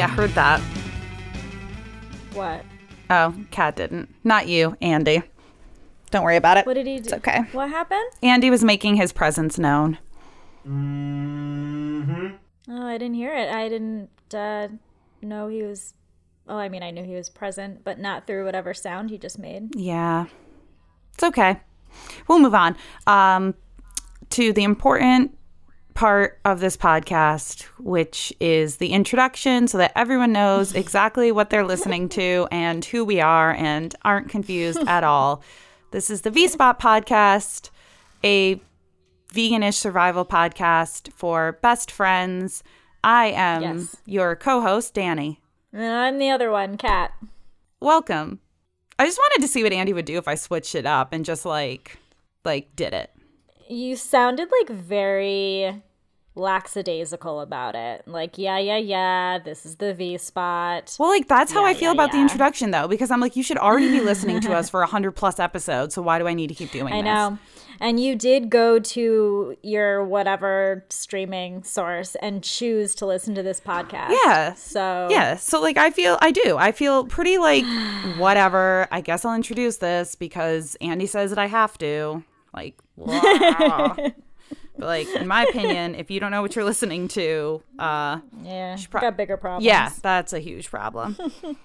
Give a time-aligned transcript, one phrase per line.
[0.00, 0.60] yeah, heard that.
[2.32, 2.64] What?
[3.10, 4.08] Oh, Katt didn't.
[4.24, 5.22] Not you, Andy.
[6.10, 6.64] Don't worry about it.
[6.64, 7.02] What did he do?
[7.02, 7.40] It's okay.
[7.52, 8.10] What happened?
[8.22, 9.98] Andy was making his presence known.
[10.66, 12.32] Oh,
[12.86, 13.50] I didn't hear it.
[13.50, 14.68] I didn't uh,
[15.20, 15.92] know he was.
[16.48, 19.38] Oh, I mean, I knew he was present, but not through whatever sound he just
[19.38, 19.76] made.
[19.76, 20.28] Yeah.
[21.12, 21.60] It's okay.
[22.26, 22.74] We'll move on
[23.06, 23.54] um,
[24.30, 25.36] to the important
[26.00, 31.62] part of this podcast, which is the introduction so that everyone knows exactly what they're
[31.66, 35.42] listening to and who we are and aren't confused at all.
[35.90, 37.68] This is the V Spot podcast,
[38.24, 38.58] a
[39.30, 42.62] veganish survival podcast for best friends.
[43.04, 43.96] I am Yes.
[44.06, 45.36] your co host, Dani.
[45.70, 47.12] And I'm the other one, Katt.
[47.78, 48.40] Welcome.
[48.98, 51.26] I just wanted to see what Andy would do if I switched it up and
[51.26, 51.98] just like
[52.46, 53.10] like did it.
[53.68, 55.82] You sounded like very
[56.34, 58.06] lackadaisical about it.
[58.06, 60.96] Like, yeah, yeah, yeah, this is the V spot.
[60.98, 63.36] Well, like that's how Yeah, I feel yeah, about the introduction though, because I'm like,
[63.36, 65.94] you should already be listening to us for hundred plus episodes.
[65.94, 67.04] So why do I need to keep doing I this?
[67.04, 67.38] know.
[67.82, 73.58] And you did go to your whatever streaming source and choose to listen to this
[73.60, 74.14] podcast.
[74.24, 74.52] Yeah.
[74.54, 75.36] So Yeah.
[75.36, 76.56] So like I feel I do.
[76.58, 77.64] I feel pretty like
[78.18, 78.86] whatever.
[78.90, 82.22] I guess I'll introduce this because Andy says that I have to.
[82.54, 82.76] Like.
[84.80, 88.76] But like in my opinion, if you don't know what you're listening to, uh yeah,
[88.90, 89.64] pro- got bigger problems.
[89.64, 91.16] Yeah, that's a huge problem.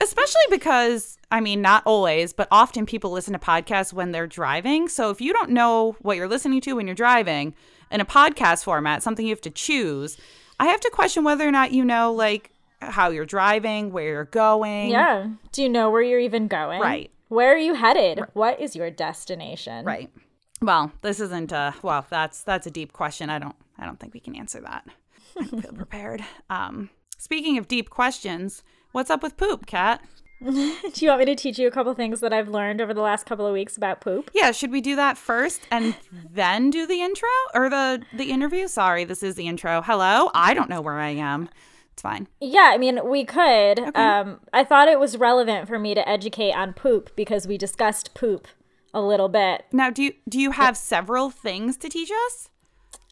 [0.00, 4.88] Especially because, I mean, not always, but often people listen to podcasts when they're driving.
[4.88, 7.54] So if you don't know what you're listening to when you're driving
[7.92, 10.18] in a podcast format, something you have to choose,
[10.58, 12.50] I have to question whether or not you know, like,
[12.80, 14.90] how you're driving, where you're going.
[14.90, 15.28] Yeah.
[15.52, 16.80] Do you know where you're even going?
[16.80, 17.10] Right.
[17.28, 18.20] Where are you headed?
[18.34, 19.84] What is your destination?
[19.84, 20.10] Right.
[20.64, 23.28] Well, this isn't uh well, that's that's a deep question.
[23.28, 24.86] I don't I don't think we can answer that.
[25.38, 26.24] I feel prepared.
[26.48, 26.88] Um
[27.18, 30.00] speaking of deep questions, what's up with poop, Katt?
[30.42, 33.02] Do you want me to teach you a couple things that I've learned over the
[33.02, 34.30] last couple of weeks about poop?
[34.34, 38.66] Yeah, should we do that first and then do the intro or the the interview?
[38.66, 39.82] Sorry, this is the intro.
[39.82, 41.50] Hello, I don't know where I am.
[41.92, 42.26] It's fine.
[42.40, 43.78] Yeah, I mean, we could.
[43.94, 48.14] Um, I thought it was relevant for me to educate on poop because we discussed
[48.14, 48.48] poop
[48.94, 49.64] a little bit.
[49.72, 52.48] Now, do you do you have several things to teach us?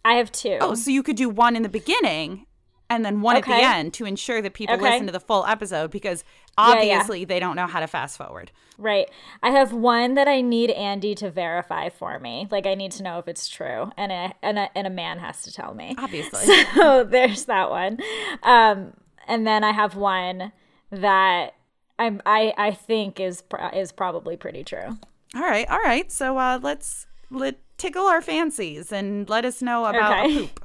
[0.05, 0.57] I have two.
[0.61, 2.47] Oh, so you could do one in the beginning
[2.91, 4.83] and then one at the end to ensure that people Okay.
[4.85, 6.25] listen to the full episode because
[6.59, 6.95] Yeah, yeah.
[6.99, 8.51] obviously they don't know how to fast forward.
[8.79, 9.09] Right.
[9.43, 12.49] I have one that I need Andy to verify for me.
[12.51, 15.19] Like I need to know if it's true, and a and a, and a man
[15.21, 15.95] has to tell me.
[15.99, 16.41] Obviously.
[16.75, 17.99] So there's that one.
[18.43, 18.95] Um,
[19.29, 20.53] and then I have one
[20.91, 21.55] that
[21.99, 23.43] I'm I I think is
[23.73, 24.99] is probably pretty true.
[25.35, 26.11] All right, all right.
[26.13, 30.35] So uh, let's let tickle our fancies and let us know about a Okay.
[30.35, 30.65] poop.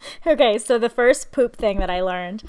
[0.26, 2.42] Okay, so the first poop thing that I learned,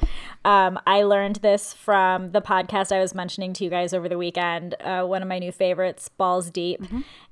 [0.44, 4.18] um, I learned this from the podcast I was mentioning to you guys over the
[4.18, 4.76] weekend.
[4.82, 6.84] Uh, one of my new favorites, Balls Deep,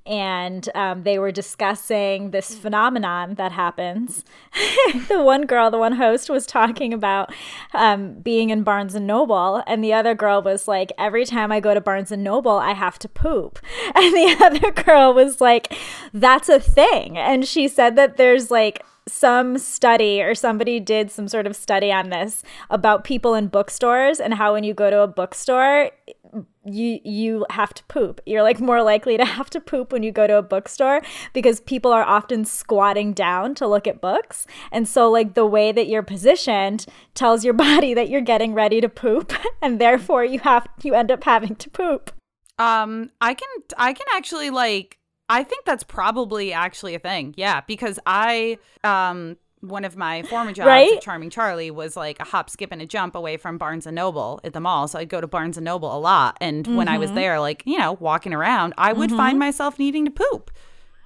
[0.05, 4.23] and um, they were discussing this phenomenon that happens.
[5.09, 7.33] the one girl, the one host, was talking about
[7.73, 11.59] um, being in Barnes and Noble, and the other girl was like, "Every time I
[11.59, 13.59] go to Barnes and Noble, I have to poop,"
[13.95, 15.75] and the other girl was like,
[16.13, 21.27] "That's a thing," and she said that there's like some study or somebody did some
[21.27, 25.01] sort of study on this about people in bookstores and how when you go to
[25.01, 25.91] a bookstore
[26.65, 28.21] you you have to poop.
[28.25, 31.01] You're like more likely to have to poop when you go to a bookstore
[31.33, 34.45] because people are often squatting down to look at books.
[34.71, 38.81] And so like the way that you're positioned tells your body that you're getting ready
[38.81, 42.11] to poop and therefore you have you end up having to poop.
[42.59, 44.97] Um, I can I can actually like
[45.29, 47.33] I think that's probably actually a thing.
[47.37, 50.93] Yeah, because I um one of my former jobs Right?
[50.93, 53.95] at Charming Charlie was like a hop, skip, and a jump away from Barnes and
[53.95, 54.87] Noble at the mall.
[54.87, 57.15] So I'd go to Barnes and Noble a lot, and when I was Mm-hmm.
[57.15, 60.51] there, like you know, walking around, I would find myself needing to poop.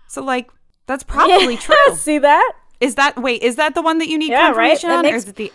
[0.07, 0.51] So like
[0.85, 1.75] that's probably true.
[1.95, 2.51] See that?
[2.81, 3.41] Is that wait?
[3.41, 4.77] Is that the one that you need Yeah, right?
[4.79, 5.51] confirmation That on, or is it the?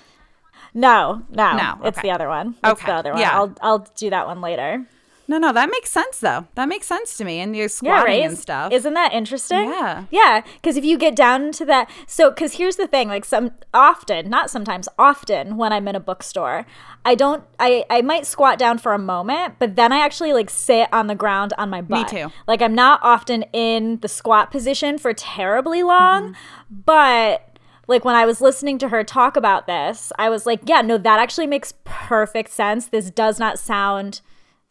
[0.74, 1.56] No, no.
[1.56, 2.54] No, It's the other one.
[2.64, 3.20] It's Okay, the other one.
[3.20, 3.36] yeah.
[3.36, 4.84] I'll I'll do that one later.
[5.28, 6.46] No, no, that makes sense though.
[6.54, 7.40] That makes sense to me.
[7.40, 8.24] And you're Yeah, squatting right.
[8.24, 8.72] and stuff.
[8.72, 9.68] Isn't that interesting?
[9.70, 10.04] Yeah.
[10.10, 13.50] Yeah, because if you get down into that, so because here's the thing, like some
[13.74, 16.64] often, not sometimes, often when I'm in a bookstore,
[17.04, 20.50] I don't, I I might squat down for a moment, but then I actually like
[20.50, 22.12] sit on the ground on my butt.
[22.12, 22.32] Me too.
[22.46, 26.80] Like I'm not often in the squat position for terribly long, Mm-hmm.
[26.84, 27.58] but
[27.88, 30.98] like when I was listening to her talk about this, I was like, yeah, no,
[30.98, 32.88] that actually makes perfect sense.
[32.88, 34.20] This does not sound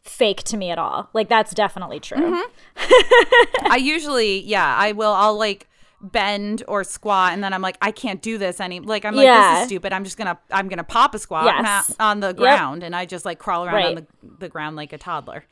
[0.05, 1.09] fake to me at all.
[1.13, 2.17] Like that's definitely true.
[2.17, 3.67] Mm-hmm.
[3.71, 5.11] I usually, yeah, I will.
[5.13, 5.67] I'll like
[6.01, 9.25] bend or squat and then I'm like I can't do this any like I'm like
[9.25, 9.53] Yeah.
[9.55, 9.91] this is stupid.
[9.91, 11.95] I'm just to I'm to pop a squat Yes.
[11.99, 14.05] on the ground and I just like crawl around on the,
[14.39, 15.45] the ground like a toddler.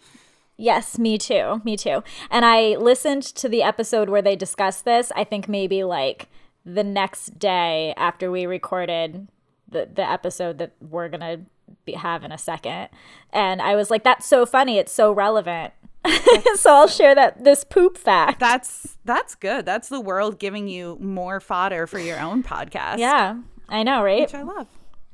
[0.55, 1.61] Yes, me too.
[1.63, 2.03] Me too.
[2.29, 6.27] And I listened to the episode where they discussed this, I think maybe like
[6.63, 9.27] the next day after we recorded
[9.73, 11.41] the, the episode that we're to
[11.85, 12.89] be, have in a second.
[13.31, 14.77] And I was like, that's so funny.
[14.77, 15.73] It's so relevant.
[16.55, 18.39] so I'll share that this poop fact.
[18.39, 19.65] That's that's good.
[19.65, 22.97] That's the world giving you more fodder for your own podcast.
[22.97, 23.39] yeah,
[23.69, 24.21] I know, right?
[24.21, 24.67] Which I love.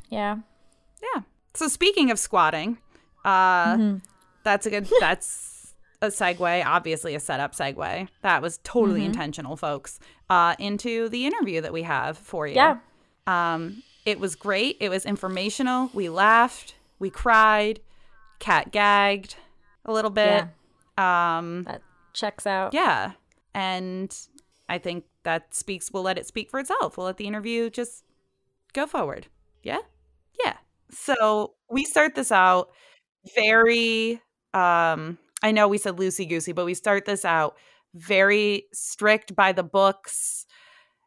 [0.09, 0.37] Yeah.
[1.01, 1.21] Yeah.
[1.53, 2.79] So speaking of squatting,
[3.23, 3.97] uh
[4.43, 8.07] that's a good that's a segue, obviously a setup segue.
[8.23, 9.99] That was totally intentional, folks.
[10.27, 12.55] Uh into the interview that we have for you.
[12.55, 12.77] Yeah.
[13.27, 14.77] Um it was great.
[14.79, 15.89] It was informational.
[15.93, 17.79] We laughed, we cried,
[18.39, 19.35] Katt gagged
[19.85, 20.45] a little bit.
[20.97, 21.81] Um That
[22.13, 22.73] checks out.
[22.73, 23.13] yeah.
[23.53, 24.15] And
[24.67, 26.97] I think that speaks, we'll let it speak for itself.
[26.97, 28.03] We'll let the interview just
[28.73, 29.27] go forward.
[29.63, 29.79] Yeah?
[30.43, 30.57] Yeah.
[30.91, 32.69] So we start this out
[33.35, 34.21] very,
[34.53, 37.55] um, I know we said loosey goosey, but we start this out
[37.95, 40.45] very strict by the books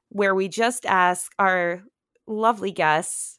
[0.08, 1.82] where we just ask our
[2.26, 3.38] lovely guests,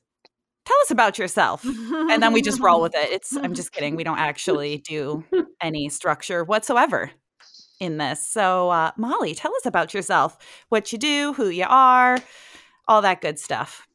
[0.66, 1.64] tell us about yourself.
[1.66, 3.10] And then we just roll with it.
[3.12, 3.96] It's, I'm just kidding.
[3.96, 5.24] We don't actually do
[5.62, 7.12] any structure whatsoever
[7.80, 8.28] in this.
[8.28, 10.38] So, uh, Molly, tell us about yourself,
[10.70, 12.18] what you do, who you are,
[12.88, 13.88] all that good stuff.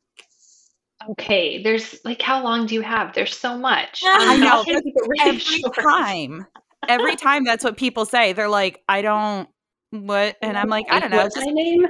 [1.11, 3.14] Okay, there's like how long do you have?
[3.14, 4.02] There's so much.
[4.05, 5.75] I know, I'll try to keep it really Every short.
[5.76, 6.46] time,
[6.88, 8.32] every time that's what people say.
[8.32, 9.49] They're like, I don't,
[9.91, 10.37] what?
[10.43, 11.19] And I'm like, I don't know.
[11.19, 11.87] What's Just, my name?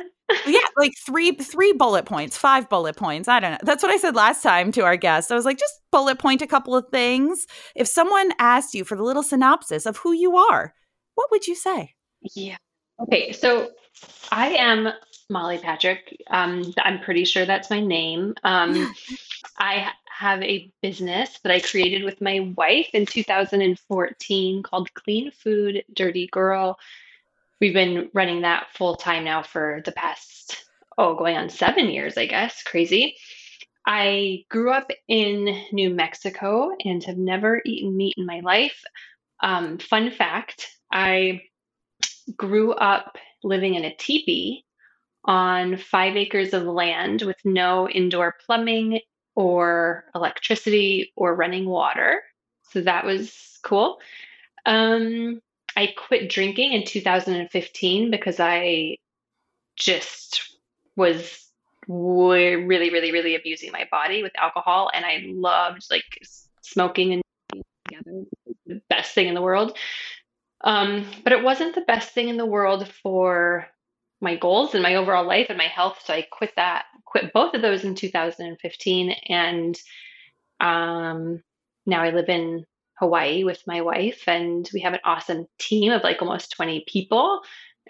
[0.47, 3.29] Yeah, like three, three bullet points, five bullet points.
[3.29, 3.59] I don't know.
[3.63, 5.33] That's what I said last time to our guest.
[5.33, 7.47] I was like, just bullet point a couple of things.
[7.75, 10.75] If someone asked you for the little synopsis of who you are,
[11.15, 11.95] what would you say?
[12.35, 12.57] Yeah.
[13.01, 13.71] Okay, so
[14.33, 14.89] I am
[15.31, 16.17] Molly Patrick.
[16.31, 18.35] Um, I'm pretty sure that's my name.
[18.45, 18.93] Um,
[19.59, 25.85] I have a business that I created with my wife in 2014 called Clean Food
[25.95, 26.79] Dirty Girl.
[27.61, 30.65] We've been running that full time now for the past,
[30.97, 32.63] oh, going on seven years, I guess.
[32.63, 33.17] Crazy.
[33.87, 38.81] I grew up in New Mexico and have never eaten meat in my life.
[39.43, 41.43] Um, fun fact I
[42.37, 44.65] grew up living in a teepee
[45.25, 49.01] on five acres of land with no indoor plumbing
[49.35, 52.23] or electricity or running water.
[52.71, 53.99] So that was cool.
[54.67, 55.41] Um,
[55.79, 58.97] I quit drinking in 2015 because I
[59.77, 60.59] just
[60.97, 61.47] was
[61.87, 66.03] really, really, really abusing my body with alcohol, and I loved like
[66.63, 67.23] smoking and
[67.89, 68.25] together.
[68.67, 69.79] The best thing in the world.
[70.63, 73.69] Um, but it wasn't the best thing in the world for
[74.21, 76.01] my goals and my overall life and my health.
[76.05, 79.15] So I quit that, quit both of those in 2015.
[79.29, 79.81] And
[80.59, 81.41] um,
[81.87, 82.65] now I live in
[82.99, 87.41] Hawaii with my wife, and we have an awesome team of like almost 20 people.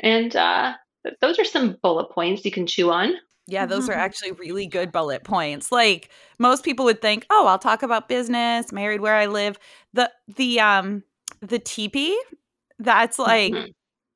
[0.01, 0.75] And uh,
[1.21, 3.15] those are some bullet points you can chew on.
[3.47, 5.73] Yeah, those are actually really good bullet points.
[5.73, 9.59] Like most people would think, "Oh, I'll talk about business, married where I live."
[9.95, 11.03] The the um
[11.41, 12.17] the teepee,
[12.79, 13.73] that's like Mhm.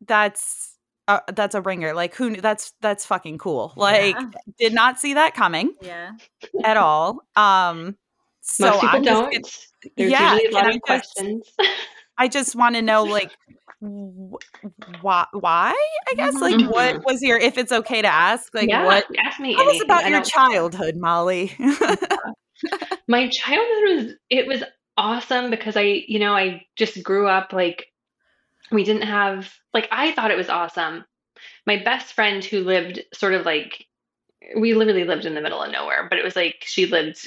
[0.07, 0.76] that's
[1.09, 1.95] uh, that's a ringer.
[1.95, 3.73] Like who that's that's fucking cool.
[3.76, 4.26] Like Yeah.
[4.59, 6.12] did not see that coming Yeah.
[6.62, 7.21] at all.
[7.35, 7.97] Um
[8.43, 9.33] so Most people I'm don't.
[9.33, 9.45] gonna-
[9.97, 10.83] There's yeah, usually a lot of I just-
[11.15, 11.49] questions.
[12.19, 13.33] I just want to know like
[13.81, 15.75] wh- why why
[16.11, 16.71] I guess like Mhm.
[16.71, 19.83] what was your if it's okay to ask like yeah, what ask me tell us
[19.83, 21.57] about I your don't- childhood, Molly.
[23.09, 24.63] my childhood was it was
[24.97, 27.87] awesome because I, you know, I just grew up like
[28.71, 31.05] we didn't have like I thought it was awesome.
[31.67, 33.87] My best friend who lived sort of like
[34.57, 37.27] we literally lived in the middle of nowhere, but it was like she lived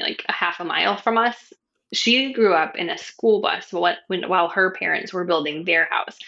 [0.00, 1.52] like a half a mile from us.
[1.92, 5.86] She grew up in a school bus while, when, while her parents were building their
[5.90, 6.18] house.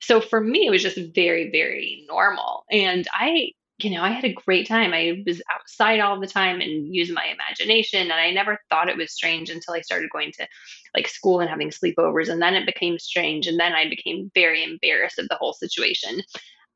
[0.00, 2.64] So for me, it was just very, very normal.
[2.70, 4.92] And I, you know, I had a great time.
[4.92, 8.02] I was outside all the time and used my imagination.
[8.02, 10.46] And I never thought it was strange until I started going to
[10.94, 12.28] like school and having sleepovers.
[12.28, 13.46] And then it became strange.
[13.46, 16.22] And then I became very embarrassed of the whole situation.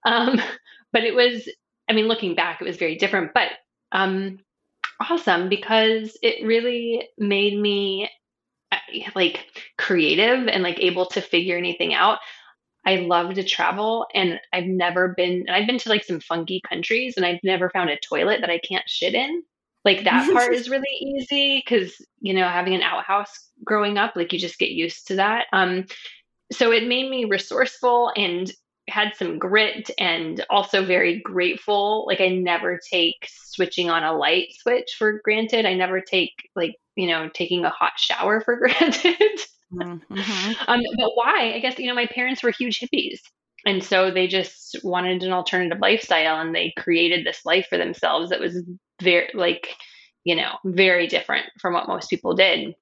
[0.04, 0.40] Um,
[0.92, 1.49] but it was,
[1.88, 3.49] I mean, looking back, it was very different, but
[3.92, 4.38] um,
[5.01, 8.09] awesome because it really made me
[8.73, 8.77] uh,
[9.15, 9.47] like
[9.79, 12.19] creative and like able to figure anything out.
[12.87, 17.15] I love to travel and I've never been I've been to like some funky countries
[17.17, 19.43] and I've never found a toilet that I can't shit in.
[19.85, 24.33] Like that part is really easy cuz you know having an outhouse growing up like
[24.33, 25.47] you just get used to that.
[25.53, 25.87] Um
[26.53, 28.53] so it made me resourceful and
[28.88, 32.05] had some grit and also very grateful.
[32.07, 35.64] Like I never take switching on a light switch for granted.
[35.64, 39.41] I never take like, you know, taking a hot shower for granted.
[39.73, 40.53] Mm-hmm.
[40.69, 41.53] um, but why?
[41.55, 43.21] I guess, you know, my parents were huge hippies.
[43.67, 48.31] And so they just wanted an alternative lifestyle and they created this life for themselves
[48.31, 48.62] that was
[49.03, 49.69] very, like,
[50.25, 52.75] you know, very different from what most people did.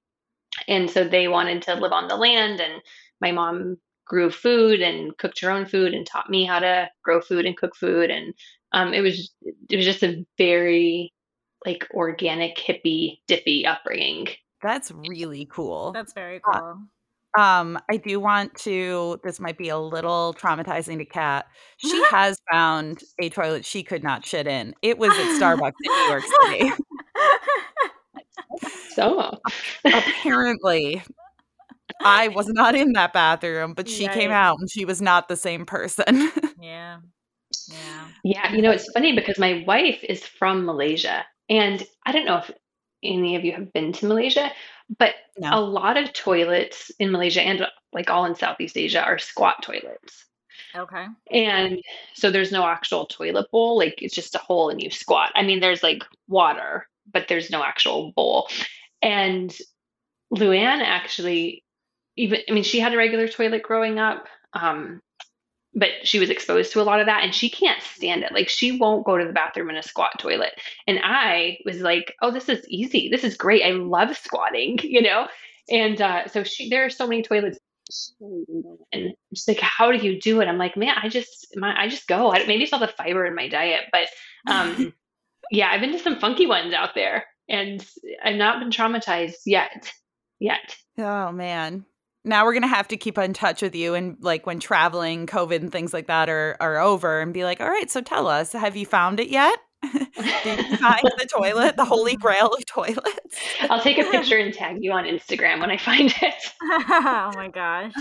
[0.66, 2.60] And so they wanted to live on the land.
[2.60, 2.82] And
[3.20, 7.20] my mom grew food and cooked her own food and taught me how to grow
[7.20, 8.10] food and cook food.
[8.10, 8.34] And
[8.72, 9.32] um, it was
[9.68, 11.12] it was just a very
[11.64, 14.28] like organic hippie dippy upbringing.
[14.62, 15.92] That's really cool.
[15.92, 16.54] That's very cool.
[16.54, 16.74] Uh,
[17.38, 19.18] um, I do want to.
[19.24, 21.46] This might be a little traumatizing to Katt.
[21.78, 24.74] She has found a toilet she could not shit in.
[24.82, 26.72] It was at Starbucks in New York City.
[28.94, 29.38] so
[29.84, 31.02] apparently
[32.04, 35.36] I was not in that bathroom, but she came out and she was not the
[35.36, 36.30] same person.
[36.60, 36.98] yeah.
[37.68, 38.08] Yeah.
[38.24, 38.52] Yeah.
[38.52, 41.24] You know, it's funny because my wife is from Malaysia.
[41.48, 42.50] And I don't know if
[43.02, 44.50] any of you have been to Malaysia,
[44.98, 45.50] but no.
[45.52, 49.62] a lot of toilets in Malaysia and uh, like all in Southeast Asia are squat
[49.62, 50.24] toilets.
[50.74, 51.06] Okay.
[51.30, 51.78] And
[52.14, 53.76] so there's no actual toilet bowl.
[53.76, 55.30] Like it's just a hole and you squat.
[55.34, 58.48] I mean, there's like water, but there's no actual bowl.
[59.02, 59.54] And
[60.32, 61.64] Luann actually
[62.16, 64.26] even I mean she had a regular toilet growing up.
[64.52, 65.00] Um,
[65.74, 68.32] but she was exposed to a lot of that and she can't stand it.
[68.32, 70.52] Like she won't go to the bathroom in a squat toilet.
[70.86, 73.08] And I was like, "Oh, this is easy.
[73.08, 73.64] This is great.
[73.64, 75.28] I love squatting," you know?
[75.70, 77.58] And uh, so she there are so many toilets
[78.92, 81.88] and she's like, "How do you do it?" I'm like, "Man, I just my I
[81.88, 82.32] just go.
[82.32, 84.08] I, maybe it's all the fiber in my diet, but
[84.50, 84.92] um
[85.50, 87.84] yeah, I've been to some funky ones out there and
[88.22, 89.90] I've not been traumatized yet.
[90.38, 90.76] Yet.
[90.98, 91.86] Oh man
[92.24, 95.56] now we're gonna have to keep in touch with you and like when traveling covid
[95.56, 98.52] and things like that are are over and be like all right so tell us
[98.52, 99.58] have you found it yet?
[99.82, 103.36] Did you find the toilet the holy grail of toilets?
[103.62, 106.34] I'll take a picture and tag you on instagram when i find it.
[106.62, 107.92] Oh my gosh.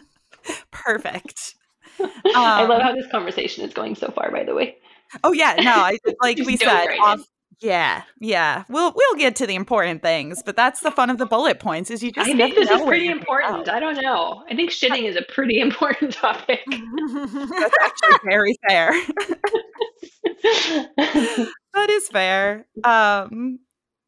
[0.70, 1.54] Perfect.
[2.00, 4.76] Um, i love um how this conversation is going so far by the way.
[5.22, 7.20] Oh yeah no i like we said off
[7.60, 8.64] yeah, yeah.
[8.68, 11.90] We'll we'll get to the important things, but that's the fun of the bullet points.
[11.90, 13.68] Is you just I think this is pretty important.
[13.68, 14.42] I don't know.
[14.48, 16.60] I think shitting is a pretty important topic.
[16.66, 18.92] that's actually very fair.
[21.74, 22.66] that is fair.
[22.82, 23.58] Um,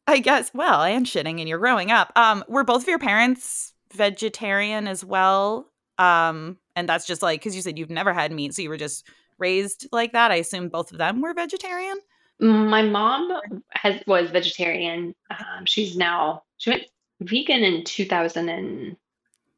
[0.07, 0.51] I guess.
[0.55, 2.11] Well, and shitting, and you're growing up.
[2.17, 5.69] Um, were both of your parents vegetarian as well?
[5.99, 8.79] Um, and that's just like because you said you've never had meat, so you were
[8.79, 9.07] just
[9.39, 10.31] raised like that.
[10.31, 11.99] I assume both of them were vegetarian.
[12.43, 13.31] My mom
[13.71, 15.15] has was vegetarian.
[15.31, 16.85] Um, she's now she went
[17.21, 18.97] vegan in 2000 and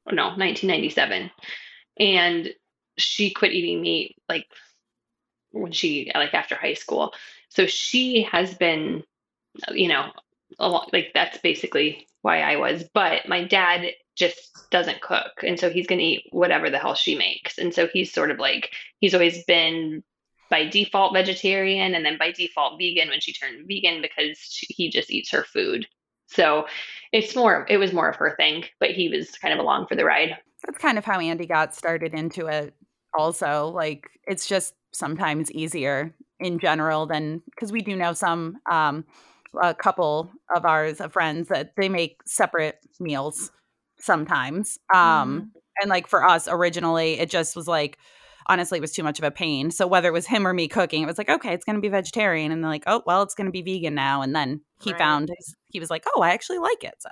[0.07, 1.31] oh no 1997,
[1.99, 2.55] and
[2.99, 4.47] she quit eating meat like
[5.53, 7.15] when she like after high school.
[7.49, 9.03] So she has been,
[9.71, 10.11] you know,
[10.59, 12.85] a lot like that's basically why I was.
[12.93, 17.15] But my dad just doesn't cook, and so he's gonna eat whatever the hell she
[17.15, 20.05] makes, and so he's sort of like he's always been
[20.51, 24.91] by default vegetarian and then by default vegan when she turned vegan because she, he
[24.91, 25.87] just eats her food.
[26.27, 26.67] So
[27.13, 29.95] it's more, it was more of her thing, but he was kind of along for
[29.95, 30.37] the ride.
[30.65, 32.75] That's kind of how Andy got started into it,
[33.17, 33.69] also.
[33.69, 39.05] Like, it's just sometimes easier in general than because we do know some, um,
[39.63, 43.53] a couple of ours, of friends, that they make separate meals
[43.99, 44.79] sometimes.
[44.93, 45.61] Um, mm.
[45.81, 47.99] And like for us, originally, it just was like,
[48.47, 49.71] honestly it was too much of a pain.
[49.71, 51.83] So whether it was him or me cooking, it was like, okay, it's going to
[51.83, 52.53] be vegetarian.
[52.53, 54.23] And they're like, oh, well, it's going to be vegan now.
[54.23, 54.99] And then he right.
[54.99, 56.95] found, his, he was like, oh, I actually like it.
[56.99, 57.11] So.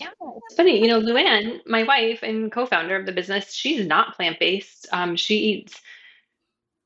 [0.00, 0.80] Yeah, it's funny.
[0.80, 4.88] You know, Luann, my wife and co-founder of the business, she's not plant-based.
[4.92, 5.80] Um, she eats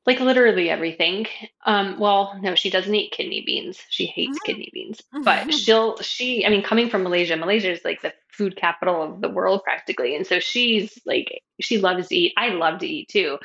[0.05, 1.27] like literally everything.
[1.65, 3.79] Um, well, no, she doesn't eat kidney beans.
[3.89, 4.45] She hates mm-hmm.
[4.45, 5.01] kidney beans.
[5.13, 5.23] Mm-hmm.
[5.23, 9.21] But she'll she I mean, coming from Malaysia, Malaysia is like the food capital of
[9.21, 10.15] the world practically.
[10.15, 12.33] And so she's like she loves to eat.
[12.37, 13.37] I love to eat too.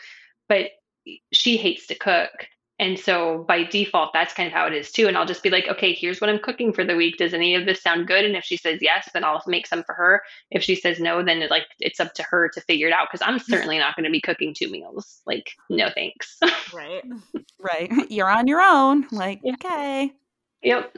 [0.48, 0.70] But
[1.32, 2.30] she hates to cook.
[2.78, 5.08] And so by default, that's kind of how it is too.
[5.08, 7.16] And I'll just be like, okay, here's what I'm cooking for the week.
[7.16, 8.24] Does any of this sound good?
[8.24, 10.22] And if she says yes, then I'll make some for her.
[10.50, 13.08] If she says no, then it, like it's up to her to figure it out
[13.10, 15.22] because I'm certainly not going to be cooking two meals.
[15.26, 16.38] Like, no thanks.
[16.74, 17.02] right.
[17.58, 17.90] Right.
[18.10, 19.06] You're on your own.
[19.10, 19.54] Like, yeah.
[19.54, 20.12] okay.
[20.62, 20.96] Yep.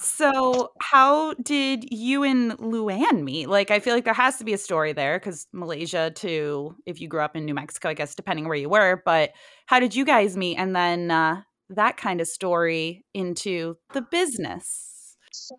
[0.00, 3.48] So, how did you and Luann meet?
[3.48, 7.00] Like, I feel like there has to be a story there because Malaysia, to if
[7.00, 9.02] you grew up in New Mexico, I guess, depending where you were.
[9.04, 9.32] But
[9.66, 10.56] how did you guys meet?
[10.56, 15.16] And then uh, that kind of story into the business.
[15.32, 15.56] So,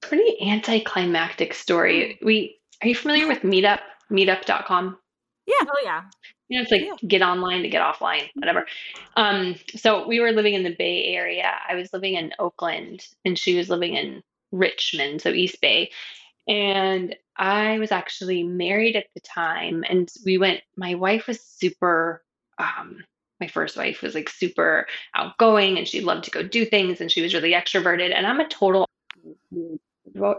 [0.00, 2.18] pretty anticlimactic story.
[2.22, 3.80] We are you familiar with Meetup?
[4.10, 4.98] Meetup.com.
[5.46, 5.66] Yeah.
[5.66, 6.02] Oh, yeah.
[6.48, 6.94] You know, it's like yeah.
[7.06, 8.66] get online to get offline, whatever.
[9.16, 11.50] Um, so we were living in the Bay Area.
[11.68, 15.90] I was living in Oakland and she was living in Richmond, so East Bay.
[16.46, 22.22] And I was actually married at the time and we went my wife was super
[22.58, 23.04] um
[23.40, 27.12] my first wife was like super outgoing and she loved to go do things and
[27.12, 28.88] she was really extroverted and I'm a total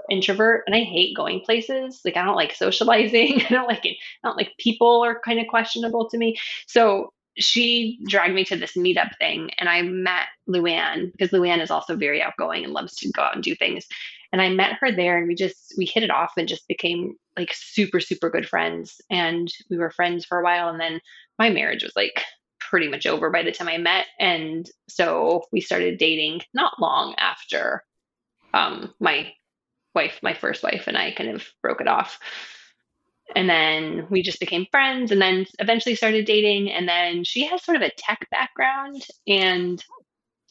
[0.10, 2.02] introvert and I hate going places.
[2.04, 3.42] Like I don't like socializing.
[3.50, 3.98] I don't like it.
[4.24, 6.38] Don't like people are kind of questionable to me.
[6.68, 11.72] So she dragged me to this meetup thing and I met Luann because Luann is
[11.72, 13.88] also very outgoing and loves to go out and do things.
[14.32, 17.16] And I met her there and we just we hit it off and just became
[17.38, 19.02] like super, super good friends.
[19.10, 20.70] And we were friends for a while.
[20.70, 21.00] And then
[21.38, 22.24] my marriage was like
[22.60, 24.06] pretty much over by the time I met.
[24.20, 27.84] And so we started dating not long after
[28.54, 29.32] um, my
[29.96, 32.20] wife, my first wife, and I kind of broke it off.
[33.36, 36.72] And then we just became friends and then eventually started dating.
[36.72, 39.06] And then she has sort of a tech background.
[39.28, 39.84] And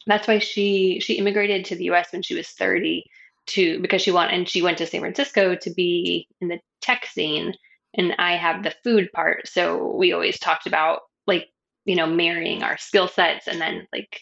[0.06, 3.04] that's why she she immigrated to the US when she was 30
[3.48, 7.06] to because she went and she went to San Francisco to be in the tech
[7.06, 7.52] scene.
[7.94, 9.48] And I have the food part.
[9.48, 11.48] So we always talked about like,
[11.84, 14.20] you know, marrying our skill sets and then like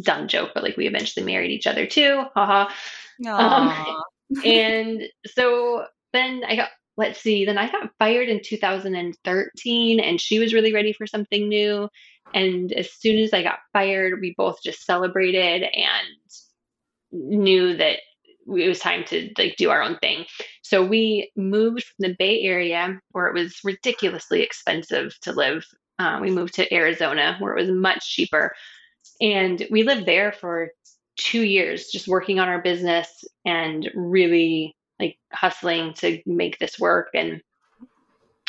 [0.00, 2.22] dumb joke, but like we eventually married each other too.
[2.34, 2.72] Haha.
[3.38, 4.02] Um,
[4.44, 10.38] and so then I got, let's see, then I got fired in 2013 and she
[10.38, 11.88] was really ready for something new.
[12.34, 16.06] And as soon as I got fired, we both just celebrated and
[17.12, 17.98] knew that
[18.48, 20.24] it was time to like do our own thing.
[20.62, 25.64] So we moved from the Bay Area where it was ridiculously expensive to live.
[25.98, 28.54] Uh, we moved to Arizona where it was much cheaper.
[29.20, 30.70] And we lived there for
[31.16, 37.08] two years just working on our business and really like hustling to make this work.
[37.14, 37.40] And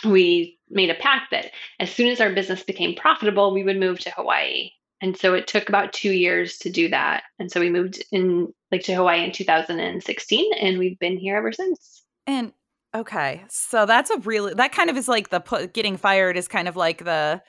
[0.06, 4.00] we made a pact that as soon as our business became profitable, we would move
[4.00, 4.72] to Hawaii.
[5.02, 7.24] And so it took about two years to do that.
[7.40, 11.52] And so we moved in like to Hawaii in 2016 and we've been here ever
[11.52, 12.04] since.
[12.26, 12.52] And
[12.96, 16.48] okay, so that's a really that kind of is like the pu- getting fired is
[16.48, 17.42] kind of like the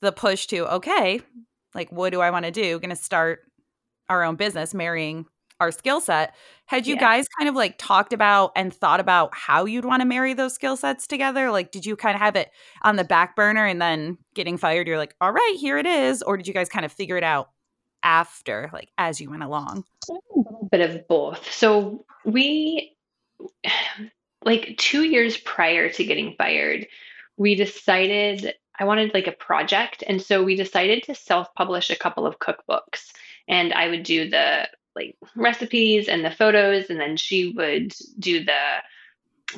[0.00, 1.20] the push to okay,
[1.74, 2.78] like what do I want to do?
[2.80, 3.40] Going to start
[4.10, 5.24] our own business, marrying
[5.60, 6.34] our skill set.
[6.66, 7.00] Had you yeah.
[7.00, 10.54] guys kind of like talked about and thought about how you'd want to marry those
[10.54, 11.50] skill sets together?
[11.50, 12.50] Like, did you kind of have it
[12.82, 16.22] on the back burner and then getting fired, you're like, all right, here it is?
[16.22, 17.50] Or did you guys kind of figure it out
[18.02, 19.84] after, like, as you went along?
[20.08, 21.50] A little bit of both.
[21.52, 22.96] So we,
[24.44, 26.86] like, two years prior to getting fired,
[27.36, 30.02] we decided I wanted like a project.
[30.06, 33.12] And so we decided to self publish a couple of cookbooks
[33.48, 38.44] and I would do the like recipes and the photos, and then she would do
[38.44, 38.82] the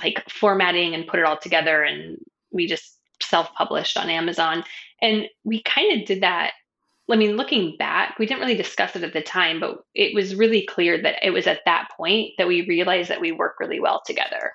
[0.03, 1.83] like formatting and put it all together.
[1.83, 2.19] And
[2.51, 4.65] we just self published on Amazon.
[5.01, 6.53] And we kind of did that.
[7.11, 10.35] I mean, looking back, we didn't really discuss it at the time, but it was
[10.35, 13.81] really clear that it was at that point that we realized that we work really
[13.81, 14.53] well together.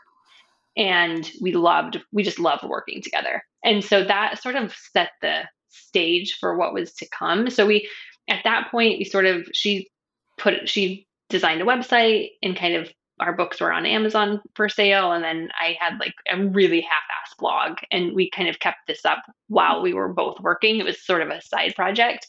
[0.75, 3.43] And we loved, we just loved working together.
[3.63, 7.49] And so that sort of set the stage for what was to come.
[7.49, 7.89] So we
[8.29, 9.89] at that point, we sort of she
[10.37, 15.11] put she designed a website and kind of our books were on Amazon for sale.
[15.11, 18.79] And then I had like a really half ass blog and we kind of kept
[18.87, 20.77] this up while we were both working.
[20.77, 22.27] It was sort of a side project.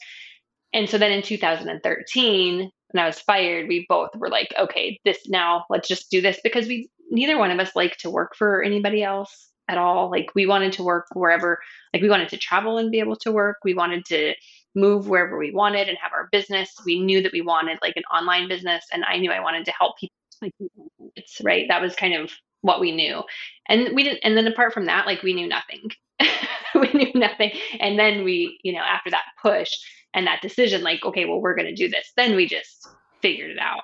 [0.73, 5.27] And so then in 2013, when I was fired, we both were like, okay, this
[5.27, 8.63] now let's just do this because we neither one of us like to work for
[8.63, 10.09] anybody else at all.
[10.09, 11.59] Like we wanted to work wherever,
[11.93, 13.57] like we wanted to travel and be able to work.
[13.63, 14.33] We wanted to
[14.75, 16.73] move wherever we wanted and have our business.
[16.85, 19.71] We knew that we wanted like an online business, and I knew I wanted to
[19.71, 20.15] help people.
[21.15, 21.65] It's right.
[21.67, 23.23] That was kind of what we knew,
[23.67, 24.19] and we didn't.
[24.23, 25.89] And then apart from that, like we knew nothing.
[26.75, 27.51] we knew nothing.
[27.79, 29.71] And then we, you know, after that push
[30.13, 32.11] and that decision, like, okay, well, we're going to do this.
[32.15, 32.87] Then we just
[33.21, 33.83] figured it out.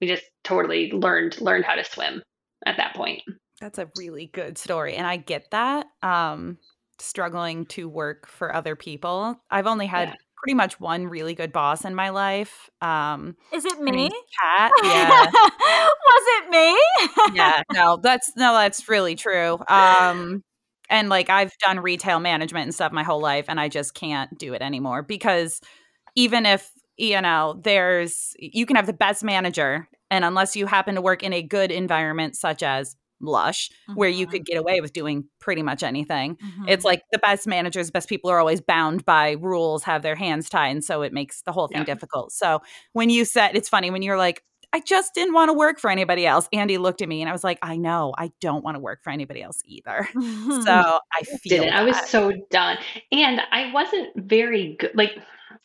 [0.00, 2.22] We just totally learned learned how to swim
[2.66, 3.22] at that point.
[3.60, 5.86] That's a really good story, and I get that.
[6.02, 6.58] Um,
[7.00, 9.40] struggling to work for other people.
[9.50, 10.14] I've only had yeah.
[10.36, 12.70] pretty much one really good boss in my life.
[12.80, 14.10] Um, Is it me?
[14.40, 14.72] Katt.
[14.82, 15.26] Yeah.
[15.32, 17.36] Was it me?
[17.36, 17.62] yeah.
[17.72, 19.58] No, that's no, that's really true.
[19.68, 20.42] Um,
[20.90, 24.36] and like I've done retail management and stuff my whole life, and I just can't
[24.38, 25.60] do it anymore because
[26.16, 30.94] even if you know there's you can have the best manager and unless you happen
[30.94, 33.98] to work in a good environment such as lush mm-hmm.
[33.98, 34.52] where you could mm-hmm.
[34.52, 36.68] get away with doing pretty much anything mm-hmm.
[36.68, 40.48] it's like the best managers best people are always bound by rules have their hands
[40.48, 41.84] tied and so it makes the whole thing yeah.
[41.84, 42.60] difficult so
[42.92, 45.90] when you said it's funny when you're like I just didn't want to work for
[45.90, 46.48] anybody else.
[46.52, 49.02] Andy looked at me and I was like, I know, I don't want to work
[49.02, 50.08] for anybody else either.
[50.14, 51.64] so I feel.
[51.72, 52.76] I was so done.
[53.10, 54.90] And I wasn't very good.
[54.94, 55.12] Like,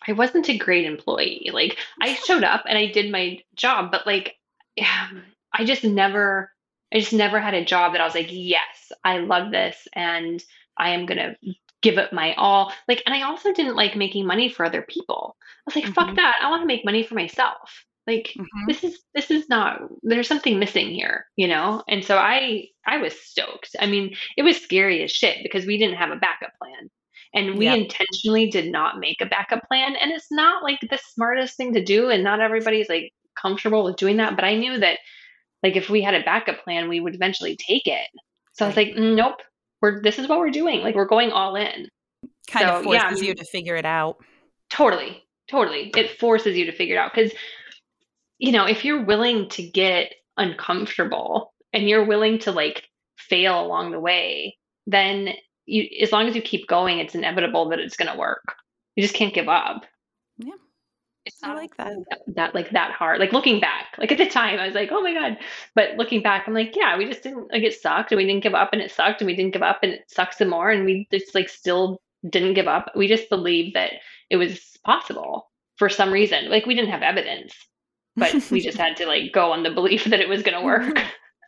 [0.07, 1.49] I wasn't a great employee.
[1.51, 4.35] Like, I showed up and I did my job, but like,
[4.75, 5.09] yeah,
[5.53, 6.51] I just never,
[6.93, 10.43] I just never had a job that I was like, yes, I love this and
[10.77, 11.35] I am going to
[11.81, 12.71] give it my all.
[12.87, 15.35] Like, and I also didn't like making money for other people.
[15.41, 15.93] I was like, mm-hmm.
[15.93, 16.35] fuck that.
[16.41, 17.85] I want to make money for myself.
[18.05, 18.65] Like mm-hmm.
[18.67, 21.83] this is this is not there's something missing here, you know?
[21.87, 23.75] And so I I was stoked.
[23.79, 26.89] I mean, it was scary as shit because we didn't have a backup plan.
[27.35, 29.95] And we intentionally did not make a backup plan.
[29.95, 32.09] And it's not like the smartest thing to do.
[32.09, 34.35] And not everybody's like comfortable with doing that.
[34.35, 34.99] But I knew that
[35.63, 38.07] like if we had a backup plan, we would eventually take it.
[38.51, 39.41] So I was like, mm, nope,
[39.81, 40.81] we're this is what we're doing.
[40.81, 41.87] Like we're going all in.
[42.49, 44.17] Kind so, of forces yeah, you to figure it out.
[44.69, 45.23] Totally.
[45.49, 45.91] Totally.
[45.95, 47.11] It forces you to figure it out.
[47.13, 47.33] Because,
[48.37, 53.91] you know, if you're willing to get uncomfortable and you're willing to like fail along
[53.91, 55.29] the way, then
[55.65, 58.55] you as long as you keep going, it's inevitable that it's gonna work.
[58.95, 59.85] You just can't give up.
[60.37, 60.53] Yeah.
[61.25, 61.93] It's not I like that.
[62.09, 62.19] that.
[62.35, 63.19] that like that hard.
[63.19, 65.37] Like looking back, like at the time, I was like, "Oh my god!"
[65.73, 68.43] But looking back, I'm like, "Yeah, we just didn't like it sucked, and we didn't
[68.43, 70.69] give up, and it sucked, and we didn't give up, and it sucks some more,
[70.69, 72.91] and we just like still didn't give up.
[72.95, 73.93] We just believed that
[74.29, 76.49] it was possible for some reason.
[76.49, 77.53] Like we didn't have evidence,
[78.15, 80.65] but we just had to like go on the belief that it was going to
[80.65, 81.01] work.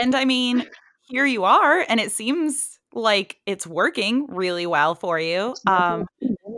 [0.00, 0.64] and I mean,
[1.08, 5.54] here you are, and it seems like it's working really well for you.
[5.66, 6.06] Um,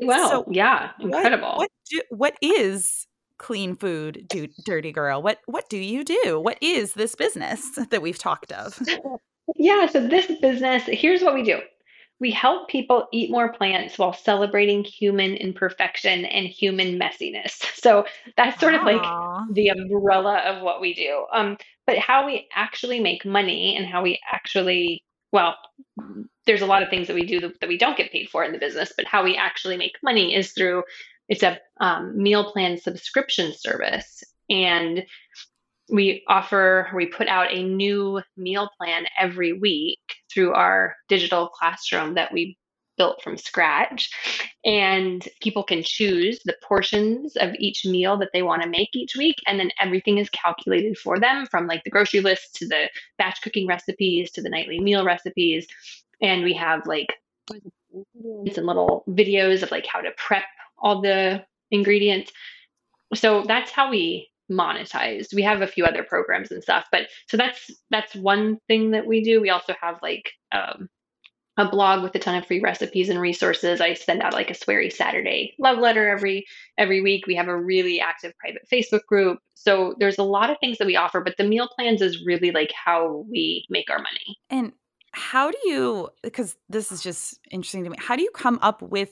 [0.02, 1.48] well, so yeah, incredible.
[1.48, 3.06] What, what, do, what is
[3.38, 5.22] clean food, do, dirty girl?
[5.22, 6.40] What what do you do?
[6.40, 8.80] What is this business that we've talked of?
[9.56, 11.60] Yeah, so this business, here's what we do.
[12.20, 17.64] We help people eat more plants while celebrating human imperfection and human messiness.
[17.78, 18.06] So
[18.36, 18.80] that's sort Aww.
[18.80, 21.26] of like the umbrella of what we do.
[21.32, 21.56] Um,
[21.86, 25.56] but how we actually make money and how we actually well,
[26.46, 28.52] there's a lot of things that we do that, we don't get paid for in
[28.52, 30.82] the business, but how we actually make money is through
[31.28, 34.24] it's a um, meal plan subscription service.
[34.48, 35.04] And
[35.90, 40.00] we offer, we put out a new meal plan every week
[40.32, 42.56] through our digital classroom that we
[42.98, 44.10] built from scratch.
[44.64, 49.16] And people can choose the portions of each meal that they want to make each
[49.16, 49.36] week.
[49.46, 53.40] And then everything is calculated for them from like the grocery list to the batch
[53.42, 55.66] cooking recipes to the nightly meal recipes.
[56.20, 57.14] And we have like
[58.52, 60.44] some little videos of like how to prep
[60.78, 62.32] all the ingredients.
[63.14, 65.34] So that's how we monetized.
[65.34, 69.06] We have a few other programs and stuff, but so that's that's one thing that
[69.06, 69.40] we do.
[69.40, 70.88] We also have like um,
[71.58, 73.80] a blog with a ton of free recipes and resources.
[73.80, 76.46] I send out like a sweary Saturday love letter every
[76.78, 77.26] every week.
[77.26, 79.40] We have a really active private Facebook group.
[79.54, 82.52] So there's a lot of things that we offer, but the meal plans is really
[82.52, 84.38] like how we make our money.
[84.48, 84.72] And
[85.12, 87.96] how do you because this is just interesting to me.
[87.98, 89.10] How do you come up with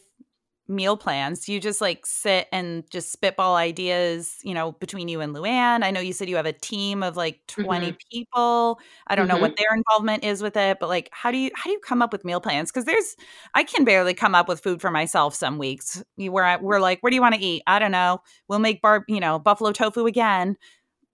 [0.69, 1.49] meal plans?
[1.49, 5.85] you just like sit and just spitball ideas, you know, between you and Luann?
[5.85, 7.97] I know you said you have a team of like 20 mm-hmm.
[8.11, 8.81] people.
[9.07, 9.37] I don't mm-hmm.
[9.37, 9.63] know what mm-hmm.
[9.63, 12.13] their involvement is with it, but like how do you how do you come up
[12.13, 12.71] with meal plans?
[12.71, 13.17] Cuz there's
[13.55, 16.03] I can barely come up with food for myself some weeks.
[16.17, 18.23] Where we're like, "Where do you want to eat?" I don't know.
[18.49, 20.57] We'll make bar, you know, buffalo tofu again.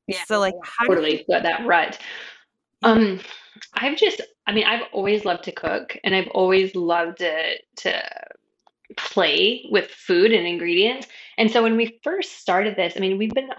[0.06, 0.24] Yeah.
[0.26, 1.98] So like how totally you- got that right.
[2.82, 3.20] Um
[3.74, 8.02] I've just I mean, I've always loved to cook and I've always loved it to
[8.96, 11.06] play with food and ingredients.
[11.38, 13.50] And so when we first started this, I mean, we've been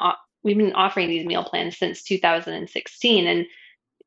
[0.44, 3.46] we've been offering these meal plans since 2016 and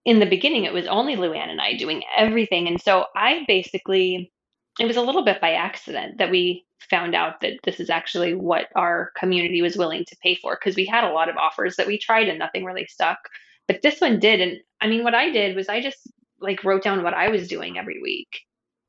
[0.05, 2.69] in the beginning it was only Luann and I doing everything.
[2.69, 4.33] And so I basically
[4.79, 8.35] it was a little bit by accident that we found out that this is actually
[8.35, 11.77] what our community was willing to pay for because we had a lot of offers
[11.77, 13.19] that we tried and nothing really stuck.
[13.67, 15.99] But this one did and I mean what I did was I just
[16.41, 18.43] like wrote down what I was doing every week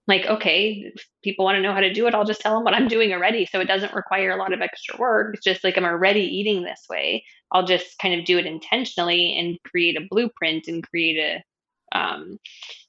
[0.08, 0.91] like okay
[1.24, 3.12] people want to know how to do it i'll just tell them what i'm doing
[3.13, 5.36] already so it doesn't require a lot of extra work.
[5.36, 7.24] It's just like i'm already eating this way.
[7.52, 12.38] I'll just kind of do it intentionally and create a blueprint and create a um,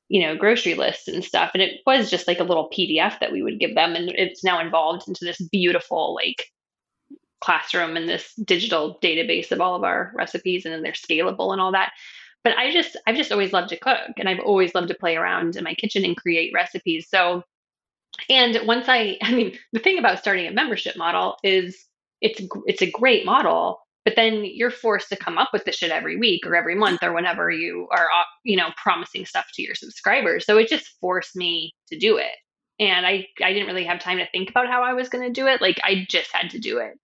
[0.08, 1.50] you know grocery list and stuff.
[1.54, 4.44] And it was just like a little pdf that we would give them and it's
[4.44, 6.44] now involved into this beautiful like
[7.40, 11.60] classroom and this digital database of all of our recipes and then they're scalable and
[11.60, 11.92] all that
[12.44, 15.16] but I just I've just always loved to cook and I've always loved to play
[15.16, 17.06] around in my kitchen and create recipes.
[17.08, 17.42] So
[18.28, 21.84] and once I I mean the thing about starting a membership model is
[22.20, 25.90] it's it's a great model, but then you're forced to come up with the shit
[25.90, 29.62] every week or every month or whenever you are uh, you know promising stuff to
[29.62, 30.46] your subscribers.
[30.46, 32.34] So it just forced me to do it.
[32.80, 35.32] And I I didn't really have time to think about how I was going to
[35.32, 35.60] do it.
[35.60, 36.98] Like I just had to do it.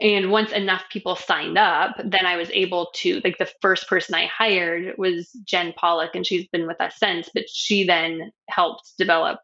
[0.00, 4.14] And once enough people signed up, then I was able to, like, the first person
[4.14, 8.92] I hired was Jen Pollock, and she's been with us since, but she then helped
[8.98, 9.38] develop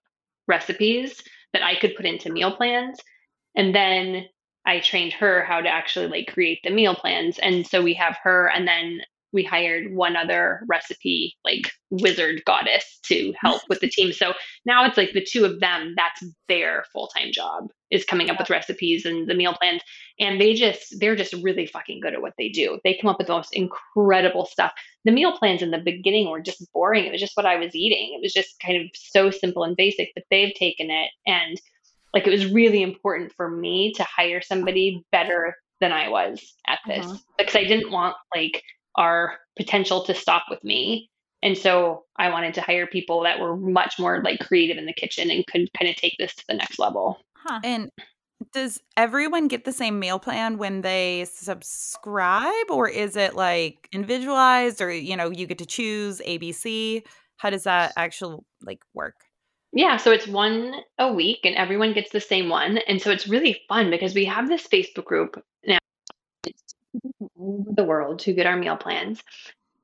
[0.49, 2.99] recipes that I could put into meal plans.
[3.55, 4.27] And then
[4.67, 7.39] I trained her how to actually like create the meal plans.
[7.39, 9.01] And so we have her and then
[9.33, 14.13] we hired one other recipe like wizard goddess to help with the team.
[14.13, 14.33] So
[14.65, 18.51] now it's like the two of them, that's their full-time job is coming up with
[18.51, 19.83] recipes and the meal plans.
[20.19, 22.79] And they just they're just really fucking good at what they do.
[22.85, 24.73] They come up with the most incredible stuff.
[25.05, 27.05] The meal plans in the beginning were just boring.
[27.05, 28.15] It was just what I was eating.
[28.15, 31.61] It was just kind of so simple and basic, but they've taken it and
[32.13, 36.79] like it was really important for me to hire somebody better than I was at
[36.87, 37.17] this uh-huh.
[37.39, 38.63] because I didn't want like
[38.97, 41.11] our potential to stop with me.
[41.43, 44.93] And so I wanted to hire people that were much more like creative in the
[44.93, 47.19] kitchen and could kind of take this to the next level.
[47.37, 47.61] Huh.
[47.65, 47.91] And
[48.53, 54.81] does everyone get the same meal plan when they subscribe or is it like individualized
[54.81, 57.03] or you know you get to choose ABC?
[57.37, 59.15] How does that actually like work?
[59.73, 62.79] Yeah, so it's one a week and everyone gets the same one.
[62.89, 65.79] And so it's really fun because we have this Facebook group now
[67.39, 69.23] over the world to get our meal plans.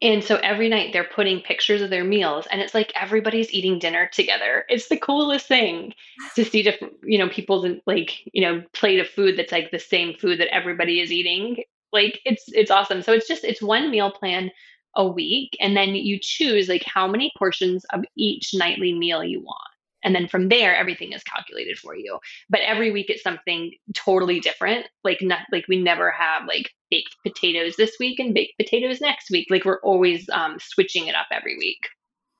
[0.02, 3.78] And so every night they're putting pictures of their meals and it's like everybody's eating
[3.78, 4.64] dinner together.
[4.68, 5.94] It's the coolest thing
[6.34, 9.78] to see different, you know, people's like, you know, plate of food that's like the
[9.78, 11.64] same food that everybody is eating.
[11.92, 13.00] Like it's it's awesome.
[13.00, 14.50] So it's just it's one meal plan
[14.96, 19.40] a week and then you choose like how many portions of each nightly meal you
[19.40, 19.75] want.
[20.06, 22.20] And then from there, everything is calculated for you.
[22.48, 24.86] But every week it's something totally different.
[25.02, 29.32] Like not like we never have like baked potatoes this week and baked potatoes next
[29.32, 29.48] week.
[29.50, 31.80] Like we're always um, switching it up every week.